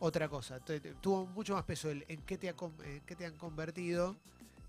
otra 0.00 0.28
cosa. 0.28 0.58
Tuvo 1.00 1.26
mucho 1.26 1.54
más 1.54 1.64
peso 1.64 1.90
el 1.90 2.04
en 2.08 2.22
qué 2.22 2.36
te, 2.38 2.48
ha 2.48 2.54
en 2.84 3.00
qué 3.02 3.14
te 3.14 3.26
han 3.26 3.36
convertido 3.36 4.16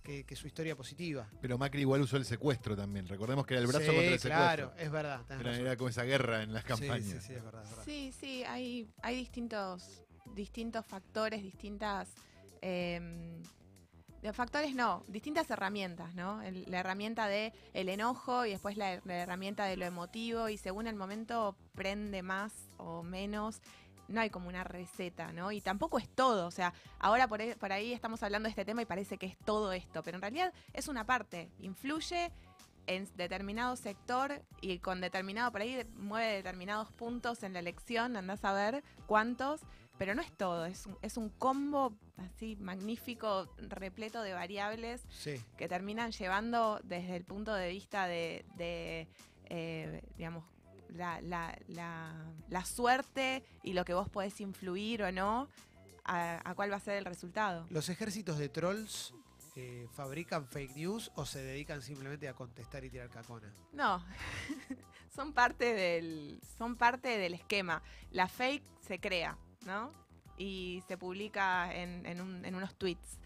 que, 0.04 0.24
que 0.24 0.36
su 0.36 0.46
historia 0.46 0.76
positiva. 0.76 1.28
Pero 1.42 1.58
Macri 1.58 1.82
igual 1.82 2.02
usó 2.02 2.18
el 2.18 2.26
secuestro 2.26 2.76
también. 2.76 3.08
Recordemos 3.08 3.46
que 3.48 3.56
era 3.56 3.62
el 3.62 3.68
brazo 3.68 3.86
Sí, 3.90 3.96
contra 3.96 4.14
el 4.14 4.20
claro, 4.20 4.64
secuestro. 4.70 4.86
es 4.86 4.92
verdad. 4.92 5.22
Era, 5.40 5.58
era 5.58 5.76
como 5.78 5.90
esa 5.90 6.04
guerra 6.04 6.44
en 6.44 6.54
las 6.54 6.64
campañas. 6.64 7.24
Sí, 7.24 7.28
sí, 7.28 7.34
es 7.34 7.44
verdad, 7.44 7.64
es 7.64 7.70
verdad. 7.72 7.84
Sí, 7.86 8.14
sí, 8.20 8.44
hay, 8.44 8.88
hay 9.02 9.16
distintos, 9.18 10.04
distintos 10.36 10.86
factores, 10.86 11.42
distintas... 11.42 12.10
em, 12.62 13.42
de 14.26 14.34
factores 14.34 14.74
no, 14.74 15.04
distintas 15.08 15.50
herramientas, 15.52 16.16
¿no? 16.16 16.42
La 16.66 16.80
herramienta 16.80 17.28
de 17.28 17.54
el 17.74 17.90
enojo 17.90 18.46
y 18.46 18.52
después 18.52 18.76
la, 18.76 19.00
la 19.06 19.18
herramienta 19.18 19.66
de 19.66 19.78
lo 19.78 19.86
emotivo 19.86 20.50
y 20.50 20.58
según 20.58 20.88
el 20.88 20.96
momento 20.96 21.56
prende 21.76 22.24
más 22.24 22.52
o 22.78 23.04
menos. 23.04 23.62
No 24.08 24.22
hay 24.22 24.30
como 24.30 24.50
una 24.50 24.64
receta, 24.64 25.32
¿no? 25.32 25.52
Y 25.52 25.62
tampoco 25.62 26.00
es 26.00 26.10
todo. 26.10 26.48
O 26.48 26.52
sea, 26.52 26.74
ahora 27.00 27.28
por 27.28 27.42
ahí, 27.42 27.56
por 27.56 27.72
ahí 27.72 27.94
estamos 27.94 28.22
hablando 28.24 28.48
de 28.48 28.52
este 28.52 28.66
tema 28.66 28.82
y 28.82 28.86
parece 28.86 29.18
que 29.18 29.28
es 29.28 29.38
todo 29.38 29.72
esto, 29.74 30.02
pero 30.04 30.18
en 30.18 30.22
realidad 30.22 30.54
es 30.74 30.88
una 30.88 31.06
parte. 31.06 31.52
Influye 31.60 32.32
en 32.88 33.08
determinado 33.18 33.76
sector 33.76 34.42
y 34.62 34.80
con 34.80 35.02
determinado, 35.02 35.52
por 35.52 35.62
ahí 35.62 35.86
mueve 35.98 36.36
determinados 36.36 36.92
puntos 36.92 37.44
en 37.44 37.54
la 37.54 37.60
elección, 37.60 38.16
andás 38.16 38.44
a 38.46 38.54
ver 38.54 38.84
cuántos, 39.08 39.62
pero 39.98 40.14
no 40.16 40.22
es 40.22 40.32
todo, 40.36 40.66
es 40.66 40.86
un, 40.86 40.98
es 41.02 41.18
un 41.18 41.30
combo 41.30 41.94
así 42.18 42.56
magnífico, 42.58 43.48
repleto 43.58 44.22
de 44.22 44.34
variables 44.34 45.04
Sí. 45.10 45.42
que 45.58 45.68
terminan 45.68 46.12
llevando 46.12 46.80
desde 46.84 47.16
el 47.16 47.24
punto 47.26 47.54
de 47.54 47.70
vista 47.70 48.08
de, 48.08 48.46
de, 48.58 49.08
eh, 49.46 50.02
digamos, 50.18 50.44
la, 50.90 51.20
la- 51.22 51.58
la- 51.68 52.26
la 52.50 52.66
suerte 52.66 53.44
y 53.64 53.74
lo 53.74 53.84
que 53.86 53.94
vos 53.94 54.10
podés 54.10 54.40
influir 54.42 55.04
o 55.04 55.12
no, 55.12 55.50
a, 56.04 56.42
a 56.50 56.56
cuál 56.56 56.72
va 56.72 56.76
a 56.78 56.80
ser 56.80 56.96
el 56.98 57.06
resultado. 57.06 57.66
¿Los 57.70 57.90
ejércitos 57.90 58.38
de 58.38 58.48
trolls 58.50 59.14
eh, 59.56 59.88
fabrican 59.94 60.46
fake 60.48 60.76
news 60.76 61.12
o 61.16 61.26
se 61.26 61.42
dedican 61.42 61.82
simplemente 61.82 62.28
a 62.30 62.34
contestar 62.34 62.84
y 62.86 62.90
tirar 62.90 63.10
cacona? 63.10 63.52
No, 63.74 64.04
son 65.16 65.34
parte 65.34 65.74
del, 65.74 66.40
son 66.58 66.76
parte 66.76 67.18
del 67.18 67.34
esquema. 67.34 67.82
La 68.12 68.28
fake 68.28 68.64
se 68.82 69.00
crea, 69.00 69.38
¿no? 69.66 69.92
y 70.38 70.84
se 70.88 70.98
publica 70.98 71.74
en, 71.74 72.06
en 72.06 72.20
un- 72.20 72.44
en 72.44 72.56
unos 72.56 72.76
tweets. 72.76 73.20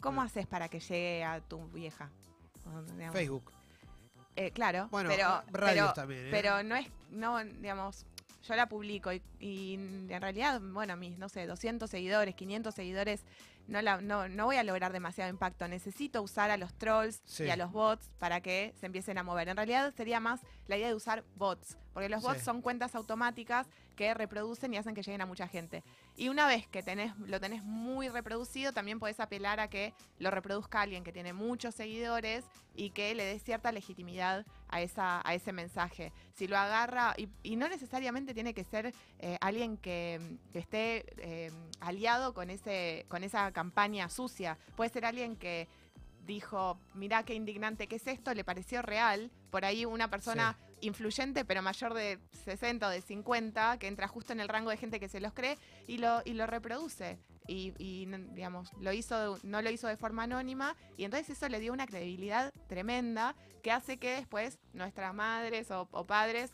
¿Cómo 0.00 0.22
Ah. 0.22 0.24
haces 0.24 0.44
para 0.46 0.68
que 0.68 0.80
llegue 0.80 1.22
a 1.24 1.40
tu 1.40 1.68
vieja? 1.68 2.10
Digamos, 2.96 3.12
Facebook. 3.14 3.52
eh, 4.34 4.50
claro, 4.50 4.88
Bueno, 4.90 5.08
pero, 5.08 5.44
pero, 5.52 5.92
también. 5.92 6.26
¿eh? 6.26 6.28
pero 6.32 6.64
no 6.64 6.74
es, 6.74 6.88
no, 7.10 7.42
digamos, 7.44 8.04
yo 8.42 8.56
la 8.56 8.68
publico 8.68 9.12
y, 9.12 9.22
y 9.38 9.74
en 9.74 10.20
realidad, 10.20 10.60
bueno, 10.60 10.96
mis, 10.96 11.16
no 11.16 11.28
sé, 11.28 11.46
200 11.46 11.88
seguidores, 11.88 12.34
500 12.34 12.74
seguidores, 12.74 13.24
no, 13.68 13.80
la, 13.80 14.00
no, 14.00 14.28
no 14.28 14.46
voy 14.46 14.56
a 14.56 14.64
lograr 14.64 14.92
demasiado 14.92 15.30
impacto. 15.30 15.66
Necesito 15.68 16.22
usar 16.22 16.50
a 16.50 16.56
los 16.56 16.74
trolls 16.74 17.20
Sí. 17.24 17.44
y 17.44 17.50
a 17.50 17.56
los 17.56 17.70
bots 17.72 18.10
para 18.18 18.40
que 18.40 18.74
se 18.80 18.86
empiecen 18.86 19.16
a 19.18 19.22
mover. 19.22 19.48
En 19.48 19.56
realidad 19.56 19.94
sería 19.96 20.18
más 20.20 20.40
la 20.66 20.76
idea 20.76 20.88
de 20.88 20.94
usar 20.94 21.24
bots, 21.36 21.78
porque 21.92 22.08
los 22.08 22.22
bots 22.22 22.38
Sí. 22.40 22.44
son 22.44 22.62
cuentas 22.62 22.94
automáticas 22.96 23.66
que 23.96 24.14
reproducen 24.14 24.72
y 24.72 24.76
hacen 24.76 24.94
que 24.94 25.02
lleguen 25.02 25.22
a 25.22 25.26
mucha 25.26 25.48
gente. 25.48 25.82
Y 26.16 26.28
una 26.28 26.46
vez 26.46 26.68
que 26.68 26.84
lo 27.26 27.40
tenés 27.40 27.64
muy 27.64 28.08
reproducido, 28.08 28.72
también 28.72 29.00
podés 29.00 29.18
apelar 29.18 29.58
a 29.58 29.68
que 29.68 29.94
lo 30.18 30.30
reproduzca 30.30 30.82
alguien 30.82 31.02
que 31.02 31.12
tiene 31.12 31.32
muchos 31.32 31.74
seguidores 31.74 32.44
y 32.74 32.90
que 32.90 33.14
le 33.14 33.24
dé 33.24 33.38
cierta 33.38 33.72
legitimidad 33.72 34.46
a, 34.68 34.82
esa, 34.82 35.26
a 35.28 35.34
ese 35.34 35.52
mensaje. 35.52 36.12
Si 36.34 36.46
lo 36.46 36.56
agarra, 36.56 37.14
y, 37.42 37.56
no 37.56 37.68
necesariamente 37.68 38.34
tiene 38.34 38.52
que 38.52 38.64
ser 38.64 38.92
eh, 39.18 39.38
alguien 39.40 39.78
que, 39.78 40.20
que 40.52 40.58
esté 40.58 41.06
eh, 41.16 41.50
aliado 41.80 42.34
con, 42.34 42.50
ese, 42.50 43.06
con 43.08 43.24
esa 43.24 43.50
campaña 43.52 44.08
sucia, 44.10 44.58
puede 44.76 44.90
ser 44.90 45.06
alguien 45.06 45.36
que 45.36 45.68
dijo, 46.26 46.78
mirá 46.94 47.22
qué 47.22 47.34
indignante 47.34 47.86
que 47.86 47.96
es 47.96 48.06
esto, 48.06 48.34
le 48.34 48.44
pareció 48.44 48.82
real, 48.82 49.30
por 49.50 49.64
ahí 49.64 49.84
una 49.86 50.10
persona 50.10 50.58
influyente 50.80 51.44
pero 51.44 51.62
mayor 51.62 51.94
de 51.94 52.18
60 52.44 52.86
o 52.86 52.90
de 52.90 53.00
50, 53.00 53.78
que 53.78 53.86
entra 53.88 54.08
justo 54.08 54.32
en 54.32 54.40
el 54.40 54.48
rango 54.48 54.70
de 54.70 54.76
gente 54.76 55.00
que 55.00 55.08
se 55.08 55.20
los 55.20 55.32
cree 55.32 55.58
y 55.86 55.98
lo, 55.98 56.22
y 56.24 56.34
lo 56.34 56.46
reproduce. 56.46 57.18
Y, 57.48 57.70
digamos, 58.32 58.72
lo 58.80 58.92
hizo, 58.92 59.38
no 59.44 59.62
lo 59.62 59.70
hizo 59.70 59.86
de 59.86 59.96
forma 59.96 60.24
anónima 60.24 60.74
y 60.96 61.04
entonces 61.04 61.36
eso 61.36 61.48
le 61.48 61.60
dio 61.60 61.72
una 61.72 61.86
credibilidad 61.86 62.52
tremenda 62.68 63.36
que 63.62 63.70
hace 63.70 63.98
que 63.98 64.16
después 64.16 64.58
nuestras 64.72 65.14
madres 65.14 65.70
o, 65.70 65.88
o 65.92 66.04
padres 66.04 66.50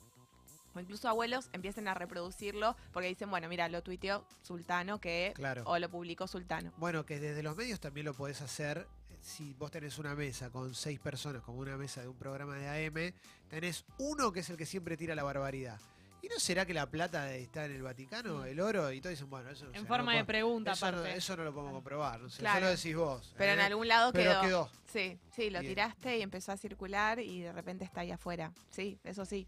o 0.74 0.80
incluso 0.80 1.08
abuelos 1.08 1.48
empiecen 1.52 1.88
a 1.88 1.94
reproducirlo 1.94 2.76
porque 2.92 3.08
dicen, 3.08 3.30
bueno, 3.30 3.48
mira, 3.48 3.68
lo 3.68 3.82
tuiteó 3.82 4.26
Sultano 4.42 5.00
que 5.00 5.32
Claro. 5.34 5.62
o 5.66 5.78
lo 5.78 5.90
publicó 5.90 6.26
Sultano. 6.26 6.72
Bueno, 6.76 7.04
que 7.06 7.20
desde 7.20 7.42
los 7.42 7.56
medios 7.56 7.80
también 7.80 8.04
lo 8.06 8.14
podés 8.14 8.40
hacer. 8.42 8.86
Si 9.22 9.54
vos 9.54 9.70
tenés 9.70 9.98
una 9.98 10.16
mesa 10.16 10.50
con 10.50 10.74
seis 10.74 10.98
personas, 10.98 11.42
como 11.42 11.58
una 11.60 11.76
mesa 11.76 12.02
de 12.02 12.08
un 12.08 12.16
programa 12.16 12.56
de 12.56 12.86
AM, 12.88 13.14
tenés 13.48 13.84
uno 13.98 14.32
que 14.32 14.40
es 14.40 14.50
el 14.50 14.56
que 14.56 14.66
siempre 14.66 14.96
tira 14.96 15.14
la 15.14 15.22
barbaridad. 15.22 15.78
¿Y 16.22 16.28
no 16.28 16.38
será 16.38 16.66
que 16.66 16.74
la 16.74 16.88
plata 16.90 17.32
está 17.34 17.64
en 17.64 17.72
el 17.72 17.82
Vaticano, 17.82 18.44
el 18.44 18.58
oro? 18.60 18.92
Y 18.92 19.00
todos 19.00 19.12
dicen, 19.12 19.30
bueno, 19.30 19.50
eso 19.50 19.64
no 19.66 19.74
En 19.74 19.86
forma 19.86 20.12
no 20.12 20.18
de 20.18 20.24
pregunta, 20.24 20.72
eso 20.72 20.92
no, 20.92 21.04
eso 21.04 21.36
no 21.36 21.44
lo 21.44 21.52
podemos 21.52 21.72
comprobar. 21.74 22.20
No 22.20 22.28
sé, 22.30 22.40
Claro. 22.40 22.58
Eso 22.58 22.66
lo 22.66 22.76
decís 22.76 22.96
vos. 22.96 23.34
Pero 23.38 23.52
en 23.52 23.60
¿eh? 23.60 23.62
algún 23.62 23.88
lado 23.88 24.12
Pero 24.12 24.30
quedó. 24.30 24.42
quedó. 24.42 24.70
Sí, 24.92 25.18
sí, 25.34 25.50
lo 25.50 25.60
Bien. 25.60 25.72
tiraste 25.72 26.18
y 26.18 26.22
empezó 26.22 26.52
a 26.52 26.56
circular 26.56 27.18
y 27.20 27.40
de 27.40 27.52
repente 27.52 27.84
está 27.84 28.02
ahí 28.02 28.10
afuera. 28.10 28.52
Sí, 28.70 28.98
eso 29.04 29.24
sí. 29.24 29.46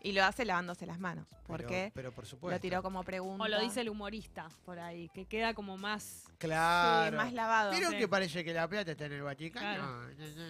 Y 0.00 0.12
lo 0.12 0.24
hace 0.24 0.44
lavándose 0.44 0.86
las 0.86 1.00
manos. 1.00 1.26
Pero- 1.28 1.42
Porque 1.46 1.90
Pero, 1.94 2.12
por 2.12 2.24
supuesto. 2.24 2.54
lo 2.56 2.60
tiró 2.60 2.82
como 2.82 3.02
pregunta. 3.02 3.42
O 3.44 3.48
lo 3.48 3.60
dice 3.60 3.80
el 3.80 3.88
humorista 3.88 4.48
por 4.64 4.78
ahí, 4.78 5.08
que 5.08 5.26
queda 5.26 5.54
como 5.54 5.76
más. 5.76 6.24
Claro. 6.38 7.10
Sí, 7.10 7.16
más 7.16 7.32
lavado. 7.32 7.72
Pero 7.72 7.90
Sí. 7.90 7.96
que 7.98 8.06
parece 8.06 8.44
que 8.44 8.54
la 8.54 8.68
plata 8.68 8.92
está 8.92 9.06
en 9.06 9.12
el 9.14 9.22
Vaticano. 9.22 10.02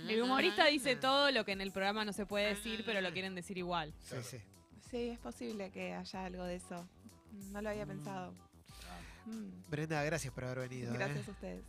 El 0.08 0.20
humorista 0.22 0.66
dice 0.66 0.96
todo 0.96 1.30
lo 1.30 1.44
que 1.46 1.52
en 1.52 1.62
el 1.62 1.72
programa 1.72 2.04
no 2.04 2.12
se 2.12 2.26
puede 2.26 2.48
decir, 2.48 2.82
pero 2.84 3.00
lo 3.00 3.10
quieren 3.12 3.34
decir 3.34 3.56
igual. 3.56 3.94
Sí, 4.00 4.16
sí. 4.22 4.38
Sí, 4.90 5.08
es 5.10 5.18
posible 5.18 5.70
que 5.70 5.94
haya 5.94 6.24
algo 6.24 6.44
de 6.44 6.56
eso. 6.56 6.86
No 7.52 7.62
lo 7.62 7.70
había 7.70 7.86
pensado. 7.86 8.32
Mm, 9.26 9.70
Brenda, 9.70 10.02
gracias 10.04 10.32
por 10.32 10.44
haber 10.44 10.68
venido. 10.68 10.92
¿eh? 10.92 10.96
Gracias 10.96 11.28
a 11.28 11.30
ustedes. 11.30 11.64